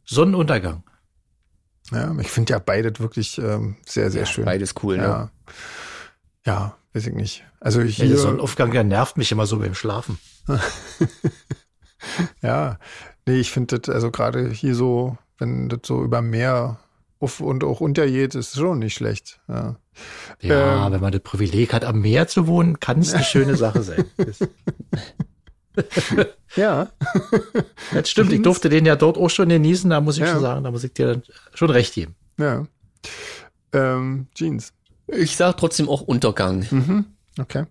[0.05, 0.85] Sonnenuntergang.
[1.91, 4.45] Ja, ich finde ja beides wirklich ähm, sehr, sehr Ja, schön.
[4.45, 5.31] Beides cool, ne?
[6.47, 6.77] Ja.
[6.93, 7.45] weiß ich nicht.
[7.61, 10.19] Also Ja, hier, der Sonnenaufgang, der nervt mich immer so beim Schlafen.
[12.43, 12.79] ja,
[13.27, 16.79] nee, ich finde das, also gerade hier so, wenn das so über Meer
[17.19, 19.41] auf, und auch untergeht, ist schon nicht schlecht.
[19.49, 19.77] Ja.
[20.41, 20.93] Ja, Ähm.
[20.95, 24.05] wenn man das Privileg hat, am Meer zu wohnen, kann es eine schöne Sache sein.
[26.57, 26.89] Ja.
[27.93, 30.33] das stimmt, ich durfte den ja dort auch schon genießen, da muss ich Ja.
[30.33, 31.23] schon sagen, da muss ich dir dann
[31.55, 32.17] schon recht geben.
[32.39, 32.67] Ja.
[33.73, 34.73] Ähm, Jeans.
[35.17, 36.67] Ich sag trotzdem auch Untergang.
[36.71, 37.05] Mhm.
[37.39, 37.65] Okay.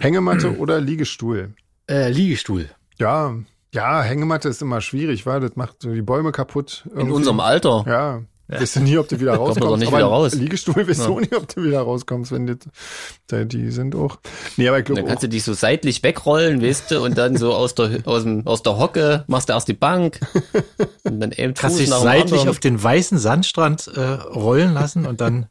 [0.00, 1.54] Hängematte oder Liegestuhl?
[1.90, 2.68] Äh, Liegestuhl.
[2.98, 3.34] Ja,
[3.72, 6.84] ja, Hängematte ist immer schwierig, weil das macht so die Bäume kaputt.
[6.86, 7.14] In irgendwie.
[7.14, 7.84] unserem Alter.
[7.86, 8.22] Ja.
[8.46, 9.72] Weißt du nie, ob du wieder Kommt man rauskommst.
[9.72, 10.34] doch nicht aber wieder raus.
[10.34, 11.20] Liegestuhl weißt du Ja.
[11.20, 14.18] nie, ob du wieder rauskommst, wenn die, die- sind auch.
[14.58, 17.36] Nee, aber ich Dann glaube kannst du dich so seitlich wegrollen, weißt du, und dann
[17.38, 20.20] so aus der, aus, dem, aus der Hocke machst du erst die Bank
[21.04, 22.48] und dann eben Kannst Fuß dich seitlich anderen.
[22.50, 25.46] auf den weißen Sandstrand äh, rollen lassen und dann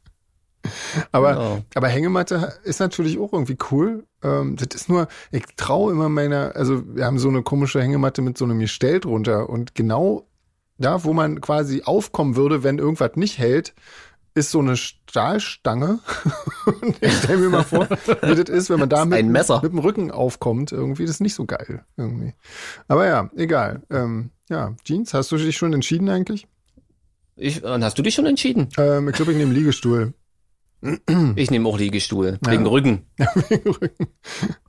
[1.11, 1.61] Aber, Genau.
[1.75, 4.05] aber Hängematte ist natürlich auch irgendwie cool.
[4.23, 8.21] Ähm, das ist nur, ich traue immer meiner, also wir haben so eine komische Hängematte
[8.21, 10.27] mit so einem Gestell drunter und genau
[10.77, 13.73] da, wo man quasi aufkommen würde, wenn irgendwas nicht hält,
[14.35, 15.99] ist so eine Stahlstange.
[16.81, 19.59] und ich stelle mir mal vor, wie das ist, wenn man da mit, ein Messer.
[19.61, 20.71] mit dem Rücken aufkommt.
[20.71, 21.85] Irgendwie, das ist nicht so geil.
[21.97, 22.33] Irgendwie.
[22.87, 23.83] Aber ja, egal.
[23.91, 26.47] Ähm, ja, Jeans, hast du dich schon entschieden eigentlich?
[27.35, 28.69] Ich, und hast du dich schon entschieden?
[28.77, 30.13] Ähm, ich glaube, ich nehme Liegestuhl.
[31.35, 32.39] Ich nehme auch Liegestuhl.
[32.45, 32.51] Ja.
[32.51, 33.05] Wegen Rücken.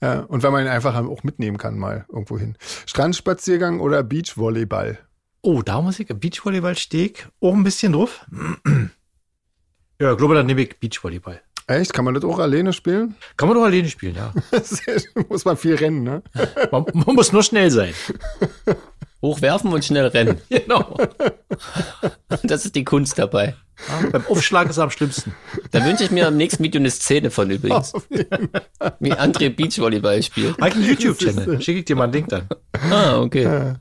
[0.00, 2.56] Ja, und weil man ihn einfach auch mitnehmen kann, mal irgendwo hin.
[2.86, 4.98] Strandspaziergang oder Beachvolleyball?
[5.42, 8.26] Oh, da muss ich Beachvolleyball Steg auch ein bisschen drauf.
[10.00, 11.40] Ja, ich glaube, dann nehme ich Beachvolleyball.
[11.66, 11.94] Echt?
[11.94, 13.14] Kann man das auch alleine spielen?
[13.36, 14.34] Kann man doch alleine spielen, ja.
[15.28, 16.22] Muss man viel rennen, ne?
[16.70, 17.94] Man, man muss nur schnell sein.
[19.24, 20.40] Hochwerfen und schnell rennen.
[20.48, 20.96] Genau.
[22.42, 23.54] Das ist die Kunst dabei.
[23.88, 25.34] Ja, beim Aufschlag ist er am schlimmsten.
[25.70, 27.92] Da wünsche ich mir im nächsten Video eine Szene von übrigens.
[29.00, 30.60] Wie André Beachvolleyball spielt.
[30.60, 31.60] Halt einen YouTube-Channel.
[31.60, 32.48] Schicke ich dir mal einen Link dann.
[32.90, 33.74] Ah, okay.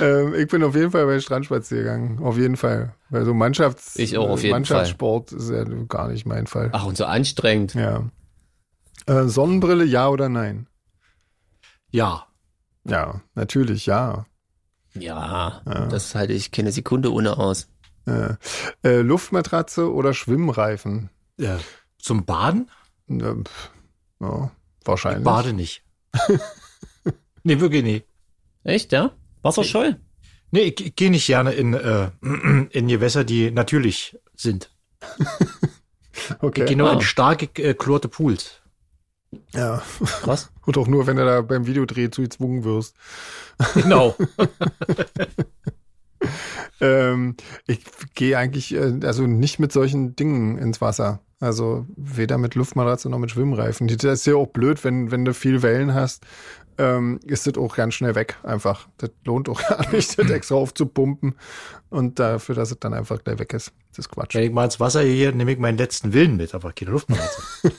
[0.00, 2.20] Ähm, ich bin auf jeden Fall bei Strandspaziergang.
[2.20, 2.94] Auf jeden Fall.
[3.10, 6.70] Weil so Mannschafts Ich auch auf jeden Mannschaftssport ist ja gar nicht mein Fall.
[6.72, 7.74] Ach, und so anstrengend.
[7.74, 8.04] Ja.
[9.06, 10.66] Äh, Sonnenbrille, ja oder nein?
[11.90, 12.26] Ja.
[12.84, 14.26] Ja, natürlich, ja.
[14.94, 17.68] Ja, das halte ich keine Sekunde ohne aus.
[18.06, 18.34] Äh,
[18.82, 21.10] äh, Luftmatratze oder Schwimmreifen?
[21.38, 21.58] Äh,
[21.98, 22.70] zum Baden?
[23.08, 23.70] Äh, pff,
[24.20, 24.50] ja,
[24.84, 25.24] wahrscheinlich.
[25.24, 25.82] Bade nicht.
[27.42, 28.06] nee, wirklich nicht.
[28.64, 29.12] Echt, ja?
[29.42, 29.92] Wasserscheu?
[30.50, 32.10] Nee, ich, ich gehe nicht gerne in, äh,
[32.70, 34.70] in Gewässer, die natürlich sind.
[36.40, 36.62] Okay.
[36.62, 36.94] Ich gehe nur Ah.
[36.94, 38.60] in stark äh, chlorte Pools.
[39.52, 39.82] Ja.
[40.22, 40.50] Krass.
[40.66, 42.94] Und auch nur, wenn du da beim Videodreh zu gezwungen wirst.
[43.74, 44.14] Genau.
[46.80, 47.80] Ähm, ich
[48.14, 51.20] gehe eigentlich äh, also nicht mit solchen Dingen ins Wasser.
[51.40, 53.86] Also weder mit Luftmatratze noch mit Schwimmreifen.
[53.86, 56.24] Das ist ja auch blöd, wenn, wenn du viel Wellen hast,
[56.78, 58.88] ähm, ist das auch ganz schnell weg einfach.
[58.98, 61.34] Das lohnt auch gar nicht, das extra aufzupumpen.
[61.90, 63.72] Und dafür, dass es dann einfach gleich weg ist.
[63.90, 64.34] Das ist Quatsch.
[64.34, 67.42] Wenn ich mal ins Wasser gehe, nehme ich meinen letzten Willen mit, aber keine Luftmatratze.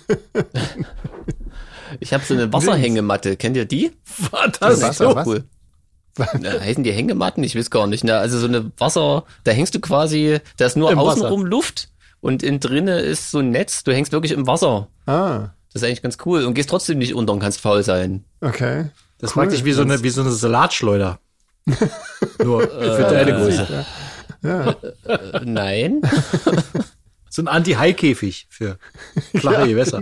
[1.99, 3.35] Ich habe so eine Wasserhängematte.
[3.35, 3.91] Kennt ihr die?
[4.03, 4.99] Fantastisch.
[4.99, 5.15] Was?
[5.15, 5.27] Was?
[5.27, 5.43] cool.
[6.39, 7.43] Na, heißen die Hängematten?
[7.43, 8.03] Ich weiß gar nicht.
[8.03, 11.11] Na, also so eine Wasser, da hängst du quasi, da ist nur Im Wasser.
[11.11, 11.89] außenrum Luft
[12.21, 13.83] und innen drinne ist so ein Netz.
[13.83, 14.87] Du hängst wirklich im Wasser.
[15.05, 18.23] Ah, Das ist eigentlich ganz cool und gehst trotzdem nicht unter und kannst faul sein.
[18.41, 18.85] okay.
[19.21, 19.43] Das Cool.
[19.43, 21.19] praktisch wie so eine, wie so eine Salatschleuder.
[22.43, 23.85] Nur für deine Größe.
[24.43, 24.75] Ja.
[25.05, 26.01] Äh, nein.
[27.31, 28.79] So ein Anti-Hai-Käfig für
[29.35, 30.01] flache Gewässer.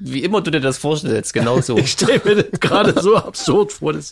[0.00, 1.76] Wie immer du dir das vorstellst, genau so.
[1.76, 3.92] Ich stelle mir das gerade so absurd vor.
[3.92, 4.10] Das,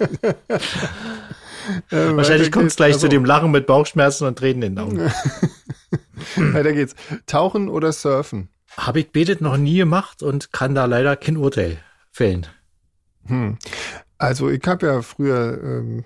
[1.91, 4.79] Äh, wahrscheinlich kommt es gleich Also, zu dem Lachen mit Bauchschmerzen und Tränen in den
[4.79, 4.99] Augen.
[6.37, 6.95] Weiter geht's.
[7.27, 8.49] Tauchen oder Surfen?
[8.77, 11.79] Habe ich betet noch nie gemacht und kann da leider kein Urteil
[12.12, 12.47] fällen.
[13.27, 13.59] Hm.
[14.19, 16.05] Also ich habe ja früher ähm,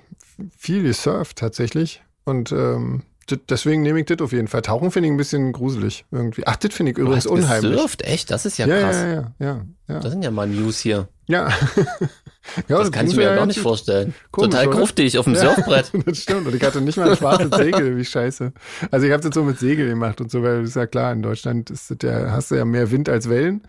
[0.56, 3.02] viel gesurft tatsächlich und ähm,
[3.48, 4.62] deswegen nehme ich das auf jeden Fall.
[4.62, 6.42] Tauchen finde ich ein bisschen gruselig irgendwie.
[6.46, 7.72] Ach, das finde ich Du übrigens hast unheimlich.
[7.72, 8.02] gesurft?
[8.02, 8.30] Echt?
[8.30, 8.96] Das ist ja, Ja, krass.
[8.96, 10.00] ja, ja, ja, ja.
[10.00, 11.08] Das sind ja mal News hier.
[11.32, 11.48] Ja.
[12.68, 14.14] ja Das kann ich mir ja gar nicht vorstellen.
[14.30, 15.40] Komisch, Total gruftig auf dem Ja.
[15.54, 15.90] Surfbrett.
[16.04, 16.46] Das stimmt.
[16.46, 18.52] Und ich hatte nicht mal ein schwarzes Segel, wie scheiße.
[18.90, 21.12] Also ich habe das so mit Segel gemacht und so, weil das ist ja klar,
[21.12, 23.62] in Deutschland ist das ja, hast du ja mehr Wind als Wellen.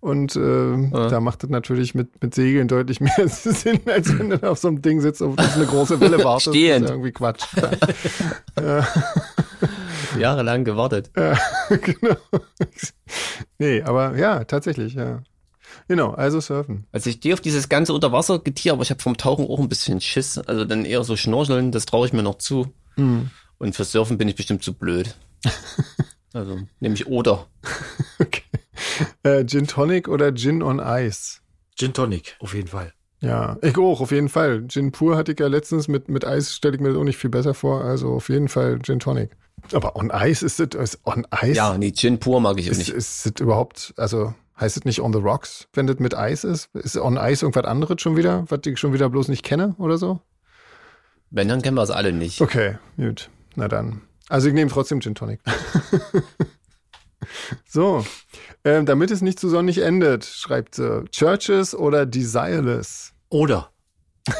[0.00, 4.42] Und äh, da macht das natürlich mit, mit Segeln deutlich mehr Sinn, als wenn du
[4.50, 6.48] auf so einem Ding sitzt, auf das eine große Welle wartest.
[6.48, 6.84] Das Stehend.
[6.84, 7.44] ist ja irgendwie Quatsch.
[10.18, 11.10] Jahrelang gewartet.
[11.16, 11.38] Ja,
[11.70, 12.16] genau.
[13.58, 15.22] Nee, aber ja, tatsächlich, ja.
[15.88, 16.86] Genau, also surfen.
[16.92, 20.00] Also ich stehe auf dieses ganze Unterwassergetier, aber ich habe vom Tauchen auch ein bisschen
[20.00, 20.38] Schiss.
[20.38, 22.72] Also dann eher so Schnorcheln, das traue ich mir noch zu.
[22.96, 23.30] Hm.
[23.58, 25.14] Und für Surfen bin ich bestimmt zu blöd.
[26.32, 27.46] Also nehme ich oder.
[28.18, 28.42] Okay.
[29.22, 31.38] Äh, Gin Tonic oder Gin on Ice?
[31.76, 32.92] Gin Tonic, auf jeden Fall.
[33.20, 34.66] Ja, ich auch, auf jeden Fall.
[34.66, 37.18] Gin pur hatte ich ja letztens mit, mit Eis, stelle ich mir das auch nicht
[37.18, 37.82] viel besser vor.
[37.84, 39.30] Also auf jeden Fall Gin Tonic.
[39.72, 41.52] Aber on Ice ist das, ist on Ice?
[41.54, 42.90] Ja, nee, Gin pur mag ich auch Ist, nicht.
[42.90, 46.68] ist das überhaupt, also heißt es nicht on the rocks, wenn das mit Eis ist?
[46.74, 49.98] Ist on Ice irgendwas anderes schon wieder, was ich schon wieder bloß nicht kenne oder
[49.98, 50.20] so?
[51.30, 52.40] Wenn, dann kennen wir es alle nicht.
[52.40, 53.30] Okay, gut.
[53.56, 54.02] Na dann.
[54.28, 55.40] Also ich nehme trotzdem Gin Tonic.
[57.66, 58.04] so,
[58.64, 63.12] ähm, damit es nicht zu sonnig endet, schreibt sie, Churches oder Desireless?
[63.30, 63.70] Oder.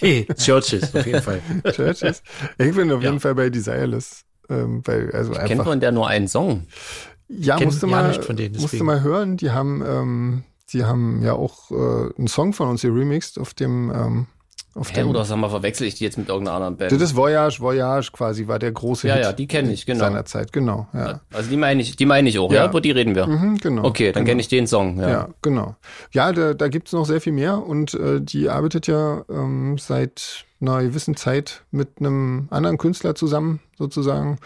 [0.00, 1.42] nee, Churches, auf jeden Fall.
[1.72, 2.22] Churches?
[2.58, 3.10] Ich bin auf Ja.
[3.10, 4.22] jeden Fall bei Desireless.
[4.48, 6.66] Ähm, weil, also Kennt einfach, man der nur einen Song?
[7.28, 11.70] Ja, kenn musste mal, denen, musste mal hören, die haben, ähm, die haben ja auch
[11.70, 14.26] äh, einen Song von uns hier remixed auf dem, ähm,
[14.74, 16.92] auf Hä, dem, oder sag mal, verwechsel ich die jetzt mit irgendeiner anderen Band?
[16.92, 20.00] das ist Voyage, Voyage quasi, war der große ja, Hit ja, die kenne ich, genau.
[20.00, 21.20] seiner Zeit, genau, ja.
[21.32, 22.70] Also die meine ich, die meine ich auch, ja, Ja.
[22.70, 23.26] über die reden wir.
[23.26, 23.84] Mhm, genau.
[23.84, 24.32] Okay, dann genau.
[24.32, 25.08] kenne ich den Song, ja.
[25.08, 25.76] Ja, genau.
[26.12, 30.44] Ja, da, da gibt's noch sehr viel mehr und äh, die arbeitet ja ähm, seit
[30.60, 34.38] einer gewissen Zeit mit einem anderen Künstler zusammen, sozusagen.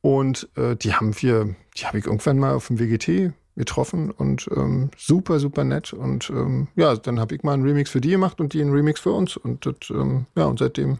[0.00, 4.48] Und äh, die haben wir, die habe ich irgendwann mal auf dem WGT getroffen und
[4.56, 5.92] ähm, super, super nett.
[5.92, 8.72] Und ähm, ja, dann habe ich mal einen Remix für die gemacht und die einen
[8.72, 9.36] Remix für uns.
[9.36, 10.98] Und das, ähm, ja, und seitdem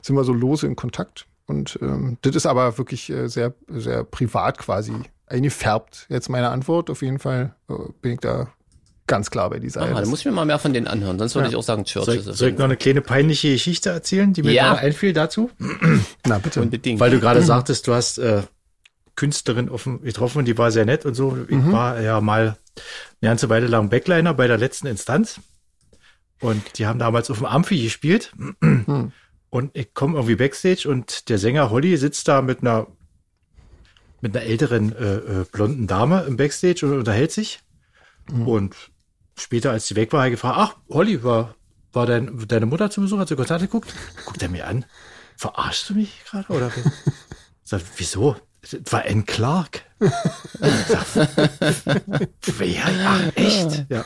[0.00, 1.26] sind wir so lose in Kontakt.
[1.46, 4.94] Und ähm, das ist aber wirklich äh, sehr, sehr privat quasi
[5.26, 6.06] eingefärbt.
[6.08, 6.88] Jetzt meine Antwort.
[6.88, 8.48] Auf jeden Fall äh, bin ich da
[9.06, 9.82] ganz klar bei dieser.
[9.82, 11.50] Ah, da muss ich mir mal mehr von denen anhören, sonst würde Ja.
[11.50, 12.26] ich auch sagen Soll, Churches.
[12.26, 14.68] ich- soll ich noch eine kleine peinliche Geschichte erzählen, die mir Ja.
[14.68, 15.50] gerade einfiel dazu?
[16.26, 16.62] Na bitte.
[16.62, 17.00] Unbedingt.
[17.00, 18.42] Weil du gerade sagtest, du hast äh,
[19.14, 21.36] Künstlerin offen getroffen, die war sehr nett und so.
[21.48, 22.56] Ich war ja mal
[23.20, 25.40] eine ganze Weile lang Backliner bei der letzten Instanz.
[26.40, 28.32] Und die haben damals auf dem Amphi gespielt.
[29.50, 32.86] Und ich komme irgendwie Backstage und der Sänger Holly sitzt da mit einer
[34.22, 37.60] mit einer älteren äh, äh, blonden Dame im Backstage und unterhält sich.
[38.30, 38.76] Und
[39.36, 41.56] später, als sie weg war, habe ich gefragt, ach, Holly, war,
[41.92, 43.18] war dein, deine Mutter zu Besuch?
[43.18, 43.92] Hat sie Konzerte geguckt?
[44.24, 44.84] Guckt er mir an.
[45.36, 46.52] Verarschst du mich gerade?
[46.52, 46.70] Oder?
[47.64, 48.36] Sagt, wieso?
[48.62, 49.82] Das war Ann Clark.
[52.58, 52.82] Wer?
[53.04, 53.86] Ach, echt?
[53.88, 54.04] Ja,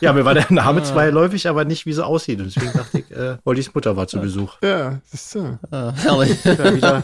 [0.00, 2.40] ja, mir war der Name zweiläufig, aber nicht, wie sie aussieht.
[2.40, 4.58] Und deswegen dachte ich, äh, Hollys Mutter war zu Besuch.
[4.62, 5.58] Ja, siehst du.
[5.70, 6.38] Ah, herrlich.
[6.44, 7.02] Ja, wieder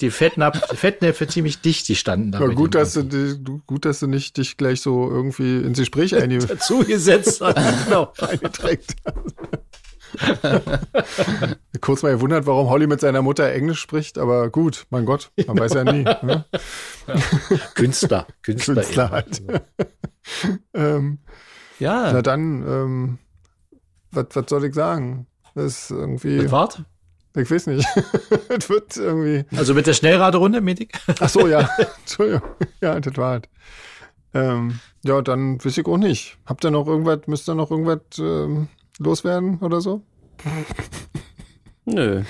[0.00, 2.38] die Fettnäpfe ziemlich dicht, die standen da.
[2.38, 6.14] Bei gut, dass du, du, gut, dass du nicht dich gleich so irgendwie ins Gespräch
[6.22, 7.84] einge zugesetzt hast.
[7.84, 8.12] Genau.
[8.20, 9.34] eingeträgt hast.
[11.80, 15.58] Kurz mal gewundert, warum Holly mit seiner Mutter Englisch spricht, aber gut, mein Gott, man
[15.58, 16.04] weiß ja nie.
[16.04, 16.44] Ne?
[17.74, 18.26] Künstler.
[18.42, 18.74] Künstler.
[18.74, 19.12] Künstler eben.
[19.12, 19.42] halt.
[20.74, 21.18] ähm,
[21.78, 23.18] Ja, na dann, ähm,
[24.10, 25.26] was soll ich sagen?
[25.54, 26.82] Das ist irgendwie, Das wart?
[27.36, 27.86] ich weiß nicht.
[28.48, 29.44] Es wird irgendwie.
[29.56, 30.98] Also mit der Schnellraderunde, Medik?
[31.20, 31.68] Ach so, ja.
[32.00, 32.42] Entschuldigung.
[32.80, 33.42] Ja, das war es.
[34.34, 36.36] Ähm, ja, dann weiß ich auch nicht.
[36.46, 40.02] Habt ihr noch irgendwas, müsst ihr noch irgendwas ähm, loswerden oder so?
[41.84, 42.22] nö.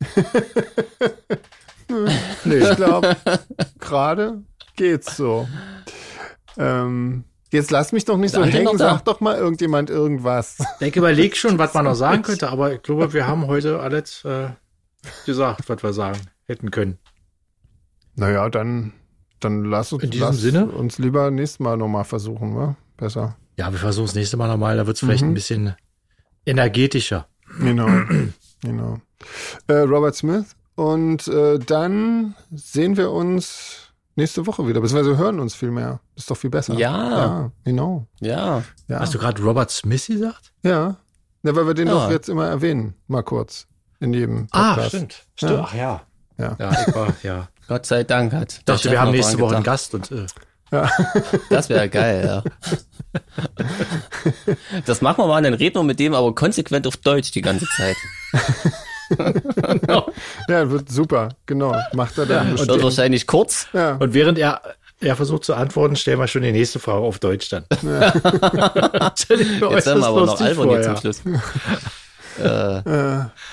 [2.44, 3.16] Nee, ich glaube,
[3.78, 4.42] gerade
[4.74, 5.46] geht's so.
[6.58, 8.90] Ähm, jetzt lass mich doch nicht so Ist Ante hängen, noch da?
[8.96, 10.58] sag doch mal irgendjemand irgendwas.
[10.80, 14.24] Ich überlege schon, was man noch sagen könnte, aber ich glaube, wir haben heute alles
[14.24, 14.48] äh,
[15.26, 16.98] gesagt, was wir sagen hätten können.
[18.16, 18.92] Naja, dann,
[19.40, 20.66] dann lass uns, In diesem lass Sinne?
[20.66, 22.76] uns lieber nächstes Mal nochmal versuchen, wa?
[22.96, 23.36] Besser.
[23.58, 25.30] Ja, wir versuchen es nächste Mal nochmal, da wird es vielleicht Mhm.
[25.30, 25.76] ein bisschen
[26.46, 27.26] energetischer.
[27.60, 27.86] Genau,
[28.62, 28.98] genau.
[29.66, 30.56] Äh, Robert Smith.
[30.74, 36.00] Und äh, dann sehen wir uns nächste Woche wieder, beziehungsweise hören uns viel mehr.
[36.16, 36.74] Ist doch viel besser.
[36.74, 37.10] Ja.
[37.10, 38.06] Ja, genau.
[38.20, 38.62] Ja.
[38.88, 39.00] Ja.
[39.00, 40.52] Hast du gerade Robert Smith gesagt?
[40.62, 40.96] ja.
[41.42, 41.94] ja, weil wir den Ja.
[41.94, 43.66] doch jetzt immer erwähnen, mal kurz.
[44.00, 44.88] In jedem Ah, Podcast.
[44.88, 45.24] stimmt.
[45.40, 45.64] Ja.
[45.66, 46.02] Ach ja.
[46.38, 46.56] Ja.
[46.58, 47.48] Ja, ich war, ja.
[47.66, 48.52] Gott sei Dank hat.
[48.58, 49.64] Ich dachte, wir haben nächste Woche einen.
[49.64, 50.26] Gast und äh,
[51.50, 52.42] Das wäre geil, ja.
[54.84, 57.66] Das machen wir mal, dann reden wir mit dem aber konsequent auf Deutsch die ganze
[57.76, 57.96] Zeit.
[60.48, 61.76] Ja, wird super, genau.
[61.92, 62.82] Macht er dann Wird bestimmt.
[62.82, 63.68] wahrscheinlich kurz.
[63.72, 64.60] Ja, Und während er,
[65.00, 67.64] er versucht zu antworten, stellen wir schon die nächste Frage auf Deutsch dann.
[67.82, 68.00] Mir
[69.14, 71.00] Jetzt werden äußerst wir aber noch albern vor, hier zum ja.
[71.00, 71.22] Schluss.
[72.38, 72.82] Äh,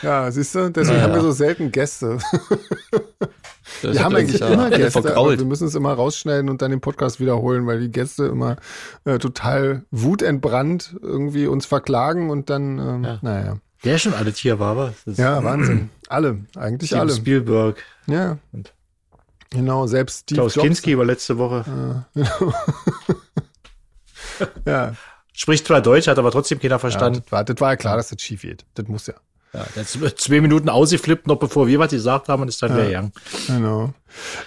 [0.01, 1.24] ja, siehst du, deswegen Ja, haben wir ja.
[1.24, 2.18] so selten Gäste.
[3.84, 5.39] Das Wir haben eigentlich immer Gäste, aber vergrault.
[5.39, 8.57] wir müssen es immer rausschneiden und dann den Podcast wiederholen, weil die Gäste immer
[9.05, 13.19] äh, total wutentbrannt irgendwie uns verklagen und dann, ähm, Ja.
[13.21, 13.57] naja.
[13.84, 15.89] Der schon alle Tier war, aber Ja, Wahnsinn.
[16.07, 17.13] Alle, eigentlich Steven alle.
[17.13, 18.38] Spielberg, Ja.
[18.51, 18.73] Und
[19.49, 20.65] Genau, selbst Steve Klaus Jobs.
[20.65, 22.05] Kinski war letzte Woche.
[22.15, 22.53] Äh, genau.
[24.65, 24.93] ja,
[25.36, 27.21] Spricht zwar Deutsch, hat aber trotzdem keiner ja verstanden.
[27.23, 28.65] das, war, das war ja klar, dass das schief geht.
[28.75, 29.15] Das muss ja.
[29.54, 32.78] Ja, hat zwei Minuten ausgeflippt, noch bevor wir was gesagt haben und ist dann Ja.
[32.78, 33.12] wieder gegangen.
[33.47, 33.93] Genau.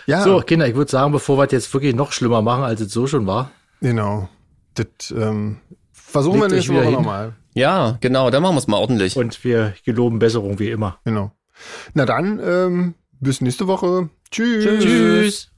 [0.06, 2.80] Ja, So, Kinder, ich würde sagen, bevor wir es jetzt wirklich noch schlimmer machen, als
[2.80, 3.50] es so schon war,
[3.80, 4.28] genau.
[4.74, 4.86] Das
[5.16, 5.58] ähm,
[5.92, 6.94] versuchen wir nächste wieder Woche hin.
[6.98, 7.34] nochmal.
[7.54, 9.16] Ja, genau, dann machen wir es mal ordentlich.
[9.16, 10.98] Und wir geloben Besserung wie immer.
[11.04, 11.30] Genau.
[11.94, 14.10] Na dann, ähm, bis nächste Woche.
[14.30, 14.82] Tschüss.
[14.82, 15.50] Tschüss.